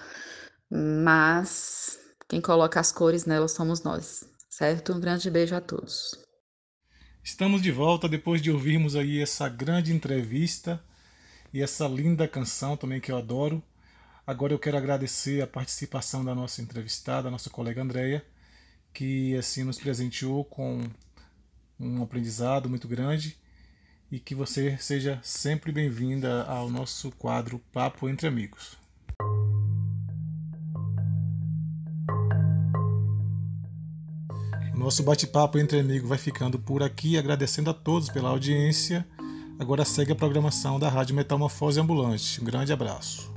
Mas 0.71 1.99
quem 2.29 2.41
coloca 2.41 2.81
as 2.81 2.91
cores 2.91 3.25
nela 3.25 3.47
somos 3.47 3.83
nós, 3.83 4.29
certo? 4.51 4.93
Um 4.93 5.01
grande 5.01 5.31
beijo 5.31 5.55
a 5.55 5.61
todos. 5.61 6.19
Estamos 7.23 7.63
de 7.63 7.71
volta 7.71 8.09
depois 8.09 8.41
de 8.41 8.51
ouvirmos 8.51 8.97
aí 8.97 9.21
essa 9.21 9.49
grande 9.49 9.93
entrevista 9.93 10.83
e 11.53 11.63
essa 11.63 11.87
linda 11.87 12.29
canção 12.29 12.77
também 12.77 13.01
que 13.01 13.11
eu 13.11 13.17
adoro. 13.17 13.63
Agora 14.27 14.53
eu 14.53 14.59
quero 14.59 14.77
agradecer 14.77 15.41
a 15.41 15.47
participação 15.47 16.25
da 16.25 16.35
nossa 16.35 16.61
entrevistada, 16.61 17.31
nossa 17.31 17.51
colega 17.51 17.83
Andreia, 17.83 18.25
que 18.93 19.37
assim 19.37 19.63
nos 19.63 19.79
presenteou 19.79 20.45
com 20.45 20.83
um 21.79 22.03
aprendizado 22.03 22.69
muito 22.69 22.89
grande 22.89 23.37
e 24.11 24.19
que 24.19 24.35
você 24.35 24.77
seja 24.79 25.21
sempre 25.23 25.71
bem-vinda 25.71 26.45
ao 26.45 26.71
nosso 26.71 27.11
quadro 27.13 27.61
Papo 27.73 28.09
entre 28.09 28.27
Amigos. 28.27 28.86
Nosso 34.77 35.03
bate-papo 35.03 35.59
entre 35.59 35.81
amigos 35.81 36.07
vai 36.07 36.19
ficando 36.19 36.59
por 36.59 36.83
aqui, 36.83 37.17
agradecendo 37.17 37.71
a 37.71 37.75
todos 37.75 38.11
pela 38.11 38.29
audiência. 38.29 39.07
Agora 39.59 39.87
segue 39.87 40.13
a 40.13 40.15
programação 40.15 40.79
da 40.79 40.87
Rádio 40.87 41.17
Metamorfose 41.17 41.81
Ambulante. 41.81 42.43
Um 42.43 42.45
grande 42.45 42.75
abraço. 42.75 43.33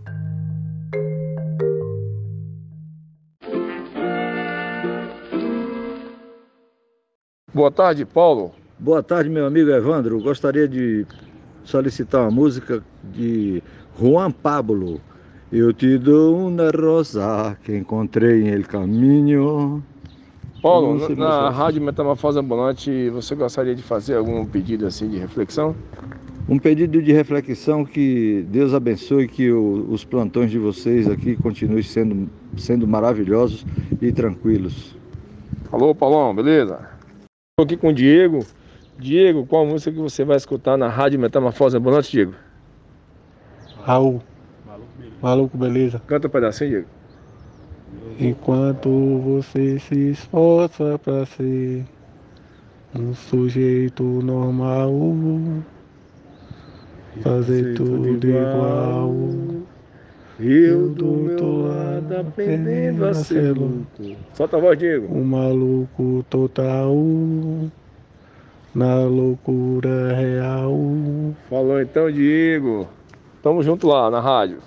Boa 7.54 7.72
tarde, 7.72 8.04
Paulo. 8.04 8.52
Boa 8.78 9.02
tarde, 9.02 9.30
meu 9.30 9.46
amigo 9.46 9.70
Evandro. 9.70 10.22
Gostaria 10.22 10.68
de 10.68 11.08
solicitar 11.64 12.24
uma 12.24 12.32
música 12.32 12.84
de 13.02 13.64
Juan 13.98 14.30
Pablo. 14.30 15.00
Eu 15.50 15.72
te 15.72 15.98
dou 15.98 16.48
uma 16.48 16.70
rosa 16.70 17.58
que 17.64 17.76
encontrei 17.78 18.44
em 18.44 18.50
el 18.50 18.66
caminho. 18.68 19.82
Paulo, 20.62 21.08
na, 21.16 21.16
na 21.16 21.50
Rádio 21.50 21.82
Metamorfose 21.82 22.38
Ambulante, 22.38 23.10
você 23.10 23.34
gostaria 23.34 23.74
de 23.74 23.82
fazer 23.82 24.16
algum 24.16 24.46
pedido 24.46 24.86
assim 24.86 25.10
de 25.10 25.18
reflexão? 25.18 25.76
Um 26.50 26.60
pedido 26.60 27.02
de 27.02 27.14
reflexão 27.14 27.86
que 27.86 28.46
Deus 28.50 28.74
abençoe 28.74 29.28
que 29.28 29.52
o, 29.52 29.86
os 29.90 30.04
plantões 30.04 30.52
de 30.52 30.60
vocês 30.60 31.10
aqui 31.10 31.36
continuem 31.36 31.84
sendo, 31.84 32.30
sendo 32.58 32.88
maravilhosos 32.88 33.66
e 34.02 34.12
tranquilos. 34.12 34.98
Alô, 35.72 35.94
Paulão, 35.94 36.36
beleza? 36.36 36.90
Estou 37.52 37.66
aqui 37.66 37.78
com 37.78 37.90
o 37.90 37.94
Diego. 37.94 38.40
Diego, 38.98 39.46
qual 39.46 39.66
música 39.66 39.92
que 39.92 40.00
você 40.00 40.26
vai 40.26 40.36
escutar 40.36 40.76
na 40.76 40.90
Rádio 40.90 41.20
Metamorfose 41.20 41.78
Ambulante, 41.78 42.12
Diego? 42.12 42.34
Raul. 43.84 44.22
Maluco, 45.22 45.58
beleza? 45.58 46.02
Canta 46.08 46.28
um 46.28 46.32
pedacinho, 46.32 46.70
Diego. 46.70 46.99
Enquanto 48.20 48.90
você 49.20 49.80
se 49.80 50.12
esforça 50.12 51.00
para 51.00 51.26
ser 51.26 51.86
um 52.94 53.14
sujeito 53.14 54.04
normal, 54.04 54.92
fazer 57.22 57.76
tudo 57.76 58.08
igual. 58.08 59.16
Eu 60.40 60.90
do 60.90 61.06
meu 61.06 61.68
lado 61.68 62.18
aprendendo 62.18 63.06
a 63.06 63.14
ser 63.14 63.54
louco. 63.54 63.86
Solta 64.34 64.56
a 64.56 64.60
voz, 64.60 64.80
Diego. 64.80 65.14
Um 65.14 65.24
maluco 65.24 66.26
total, 66.30 66.96
na 68.74 69.04
loucura 69.04 70.14
real. 70.14 70.74
Falou 71.50 71.82
então, 71.82 72.10
Diego. 72.10 72.88
Tamo 73.44 73.62
junto 73.64 73.88
lá 73.88 74.10
na 74.10 74.22
rádio. 74.22 74.60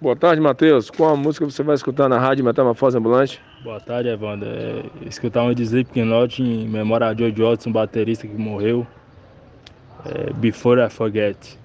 Boa 0.00 0.14
tarde, 0.14 0.40
Matheus. 0.40 0.90
Qual 0.90 1.12
a 1.12 1.16
música 1.16 1.44
você 1.44 1.60
vai 1.62 1.74
escutar 1.74 2.08
na 2.08 2.20
rádio 2.20 2.44
Metamorfose 2.44 2.96
Ambulante? 2.96 3.40
Boa 3.64 3.80
tarde, 3.80 4.08
Evandro. 4.08 4.48
É, 4.48 4.84
escutar 5.06 5.42
um 5.42 5.52
de 5.52 5.64
Slipknot 5.64 6.40
em 6.40 6.68
memória 6.68 7.08
a 7.08 7.14
George 7.14 7.42
Watson, 7.42 7.72
baterista 7.72 8.24
que 8.26 8.34
morreu. 8.34 8.86
É, 10.06 10.32
Before 10.34 10.80
I 10.80 10.88
Forget. 10.88 11.58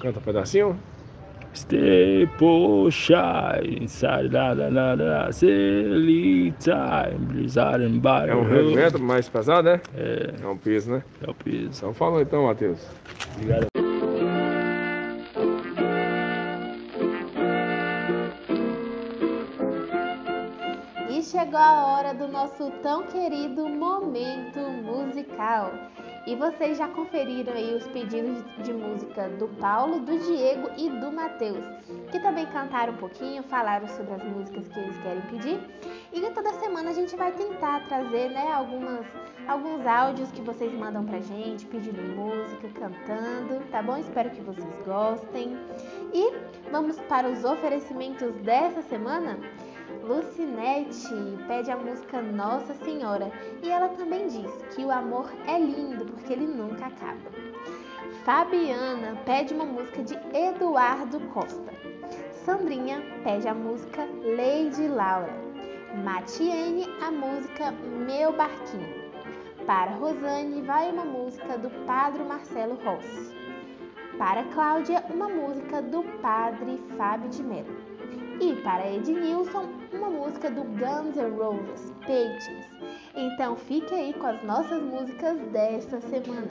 Canta 0.00 0.18
um 0.18 0.22
pedacinho. 0.22 0.78
Stay 1.54 2.28
shy 2.90 3.80
inside 3.80 4.28
da 4.28 4.52
da 4.52 4.94
da 4.94 5.32
silly 5.32 6.52
time 6.60 7.18
blizzard 7.18 7.82
and 7.82 8.02
É 8.28 8.34
um 8.34 8.46
heavy 8.54 8.74
metal 8.76 9.00
mais 9.00 9.26
pesado, 9.30 9.70
né? 9.70 9.80
É, 9.96 10.34
É 10.42 10.46
um 10.46 10.58
peso, 10.58 10.90
né? 10.90 11.02
é 11.26 11.30
o 11.30 11.32
piso. 11.32 11.70
Então 11.78 11.94
fala 11.94 12.20
então, 12.20 12.44
Matheus. 12.44 12.86
Obrigado. 13.34 13.75
A 21.66 21.84
hora 21.84 22.14
do 22.14 22.28
nosso 22.28 22.70
tão 22.80 23.02
querido 23.08 23.68
momento 23.68 24.60
musical. 24.60 25.72
E 26.24 26.36
vocês 26.36 26.78
já 26.78 26.86
conferiram 26.86 27.52
aí 27.52 27.74
os 27.74 27.84
pedidos 27.88 28.44
de 28.64 28.72
música 28.72 29.28
do 29.30 29.48
Paulo, 29.48 29.98
do 29.98 30.16
Diego 30.16 30.70
e 30.76 30.88
do 30.88 31.10
Matheus, 31.10 31.64
que 32.12 32.20
também 32.20 32.46
cantaram 32.46 32.92
um 32.92 32.96
pouquinho, 32.98 33.42
falaram 33.42 33.88
sobre 33.88 34.14
as 34.14 34.22
músicas 34.22 34.68
que 34.68 34.78
eles 34.78 34.96
querem 34.98 35.22
pedir. 35.22 35.60
E 36.12 36.20
toda 36.30 36.52
semana 36.52 36.90
a 36.90 36.92
gente 36.92 37.16
vai 37.16 37.32
tentar 37.32 37.84
trazer, 37.88 38.30
né, 38.30 38.46
algumas 38.52 39.04
alguns 39.48 39.84
áudios 39.86 40.30
que 40.32 40.42
vocês 40.42 40.72
mandam 40.72 41.04
pra 41.04 41.20
gente, 41.20 41.66
pedindo 41.66 42.00
música, 42.14 42.68
cantando, 42.68 43.64
tá 43.70 43.82
bom? 43.82 43.96
Espero 43.96 44.30
que 44.30 44.40
vocês 44.40 44.82
gostem. 44.84 45.56
E 46.12 46.32
vamos 46.70 46.98
para 47.08 47.28
os 47.28 47.44
oferecimentos 47.44 48.32
dessa 48.42 48.82
semana? 48.82 49.38
Lucinete 50.02 51.14
pede 51.46 51.70
a 51.70 51.76
música 51.76 52.22
Nossa 52.22 52.74
Senhora 52.74 53.30
e 53.62 53.70
ela 53.70 53.88
também 53.90 54.26
diz 54.26 54.50
que 54.74 54.84
o 54.84 54.90
amor 54.90 55.32
é 55.46 55.58
lindo 55.58 56.04
porque 56.06 56.32
ele 56.32 56.46
nunca 56.46 56.86
acaba. 56.86 57.30
Fabiana 58.24 59.16
pede 59.24 59.54
uma 59.54 59.64
música 59.64 60.02
de 60.02 60.14
Eduardo 60.36 61.20
Costa. 61.28 61.72
Sandrinha 62.44 63.02
pede 63.24 63.48
a 63.48 63.54
música 63.54 64.04
Lady 64.04 64.88
Laura. 64.88 65.34
Matiene 66.04 66.86
a 67.00 67.10
música 67.10 67.72
Meu 68.06 68.32
Barquinho. 68.32 69.06
Para 69.66 69.92
Rosane 69.92 70.62
vai 70.62 70.90
uma 70.90 71.04
música 71.04 71.58
do 71.58 71.70
Padre 71.86 72.22
Marcelo 72.22 72.78
Rossi. 72.84 73.34
Para 74.18 74.44
Cláudia, 74.44 75.04
uma 75.12 75.28
música 75.28 75.82
do 75.82 76.02
Padre 76.20 76.78
Fábio 76.96 77.28
de 77.28 77.42
Mello. 77.42 77.85
E 78.40 78.54
para 78.62 78.92
Ednilson, 78.92 79.68
uma 79.92 80.10
música 80.10 80.50
do 80.50 80.62
Guns 80.62 81.16
N' 81.16 81.36
Roses, 81.36 81.92
Patience. 82.00 82.68
Então 83.14 83.56
fique 83.56 83.94
aí 83.94 84.12
com 84.12 84.26
as 84.26 84.42
nossas 84.44 84.82
músicas 84.82 85.38
desta 85.52 86.00
semana. 86.02 86.50